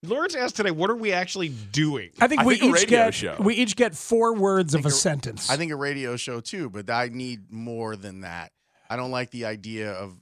Laurence 0.04 0.34
asked 0.34 0.56
today, 0.56 0.72
what 0.72 0.90
are 0.90 0.96
we 0.96 1.12
actually 1.12 1.48
doing? 1.48 2.10
I 2.20 2.26
think 2.26 2.40
I 2.42 2.44
we 2.44 2.56
think 2.56 2.64
a 2.64 2.66
each 2.76 2.82
radio 2.84 2.88
get 3.06 3.14
show. 3.14 3.36
we 3.40 3.54
each 3.54 3.76
get 3.76 3.94
four 3.94 4.34
words 4.34 4.74
of 4.74 4.84
a 4.84 4.88
a- 4.88 4.92
sentence. 4.92 5.48
I 5.48 5.56
think 5.56 5.70
a 5.70 5.76
radio 5.76 6.16
show 6.16 6.40
too, 6.40 6.70
but 6.70 6.90
I 6.90 7.08
need 7.08 7.52
more 7.52 7.94
than 7.94 8.22
that. 8.22 8.50
I 8.90 8.96
don't 8.96 9.12
like 9.12 9.30
the 9.30 9.44
idea 9.44 9.92
of. 9.92 10.16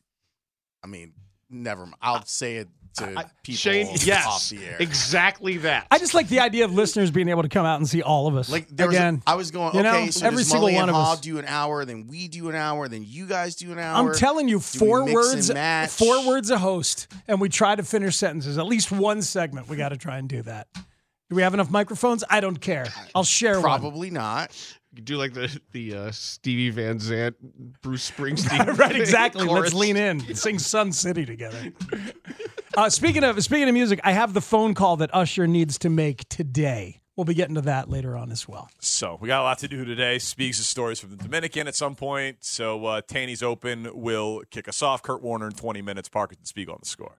I 0.85 0.87
mean, 0.87 1.12
never. 1.49 1.85
mind. 1.87 1.96
I'll 2.03 2.25
say 2.27 2.57
it 2.57 2.68
to 2.96 3.31
people 3.42 3.57
Shane, 3.59 3.87
off 3.88 4.07
yes, 4.07 4.50
the 4.50 4.64
air. 4.64 4.76
exactly 4.81 5.59
that. 5.59 5.87
I 5.90 5.98
just 5.98 6.14
like 6.14 6.29
the 6.29 6.40
idea 6.40 6.64
of 6.64 6.72
listeners 6.72 7.11
being 7.11 7.29
able 7.29 7.42
to 7.42 7.48
come 7.48 7.64
out 7.64 7.79
and 7.79 7.88
see 7.88 8.03
all 8.03 8.26
of 8.26 8.37
us. 8.37 8.50
Like 8.50 8.68
there 8.68 8.87
was 8.87 8.96
a- 8.96 8.98
again. 8.98 9.22
I 9.26 9.35
was 9.37 9.50
going, 9.50 9.74
you 9.74 9.81
okay, 9.81 10.05
know, 10.07 10.11
so 10.11 10.26
every 10.26 10.38
does 10.38 10.48
single 10.48 10.68
Mully 10.68 10.74
one 10.74 10.83
and 10.88 10.90
of 10.90 10.96
Haw 10.96 11.12
us. 11.12 11.20
do 11.20 11.38
an 11.38 11.44
hour, 11.46 11.85
then 11.85 12.07
we 12.09 12.29
do 12.29 12.48
an 12.48 12.55
hour, 12.57 12.88
then 12.88 13.05
you 13.07 13.26
guys 13.26 13.55
do 13.57 13.72
an 13.72 13.79
hour. 13.79 13.96
I'm 14.11 14.14
telling 14.14 14.48
you, 14.48 14.57
Do 14.57 14.61
four 14.61 15.12
words, 15.12 15.50
four 15.96 16.26
words 16.26 16.50
a 16.50 16.59
host, 16.59 17.09
and 17.29 17.40
we 17.40 17.48
try 17.48 17.74
to 17.76 17.83
finish 17.83 18.16
sentences. 18.16 18.59
At 18.59 18.66
least 18.66 18.90
one 18.92 19.22
segment. 19.22 19.68
We 19.68 19.76
got 19.76 19.90
to 19.90 19.96
try 19.96 20.18
and 20.18 20.29
do 20.29 20.42
that. 20.42 20.68
Do 20.74 21.37
we 21.37 21.42
have 21.42 21.55
enough 21.55 21.70
microphones? 21.70 22.24
I 22.29 22.40
don't 22.40 22.61
care. 22.61 22.87
I'll 23.14 23.22
share 23.22 23.55
one. 23.61 23.62
Probably 23.81 24.11
not. 24.11 24.50
You 24.92 25.03
do 25.03 25.16
like 25.16 25.33
the 25.33 25.61
the 25.70 25.94
uh, 25.94 26.11
Stevie 26.11 26.70
Van 26.70 26.98
Zandt, 26.98 27.37
Bruce 27.81 28.11
Springsteen. 28.11 28.76
right, 28.79 28.96
exactly. 28.96 29.46
Let's 29.46 29.72
lean 29.72 29.96
in, 29.96 30.35
sing 30.35 30.59
Sun 30.59 30.90
City 30.90 31.24
together. 31.24 31.72
Uh, 32.76 32.88
speaking 32.88 33.24
of 33.24 33.42
speaking 33.42 33.68
of 33.68 33.74
music, 33.74 34.00
I 34.04 34.12
have 34.12 34.33
the 34.33 34.40
phone 34.40 34.74
call 34.74 34.96
that 34.98 35.11
Usher 35.12 35.46
needs 35.46 35.78
to 35.78 35.90
make 35.90 36.28
today. 36.28 37.00
We'll 37.16 37.24
be 37.24 37.35
getting 37.35 37.56
to 37.56 37.61
that 37.62 37.90
later 37.90 38.16
on 38.16 38.30
as 38.30 38.48
well. 38.48 38.70
So 38.78 39.18
we 39.20 39.26
got 39.26 39.40
a 39.40 39.42
lot 39.42 39.59
to 39.59 39.68
do 39.68 39.85
today. 39.85 40.18
Speaks 40.18 40.59
of 40.59 40.64
stories 40.64 41.00
from 41.00 41.11
the 41.11 41.16
Dominican 41.16 41.68
at 41.68 41.74
some 41.74 41.94
point. 41.94 42.38
So 42.40 42.87
uh, 42.87 43.00
Tanny's 43.06 43.42
Open 43.42 43.88
will 43.92 44.42
kick 44.50 44.68
us 44.68 44.80
off. 44.80 45.02
Kurt 45.02 45.20
Warner 45.20 45.48
in 45.48 45.52
20 45.52 45.83
minutes. 45.83 46.09
And 46.14 46.28
Speak 46.44 46.70
on 46.70 46.78
the 46.80 46.87
score. 46.88 47.18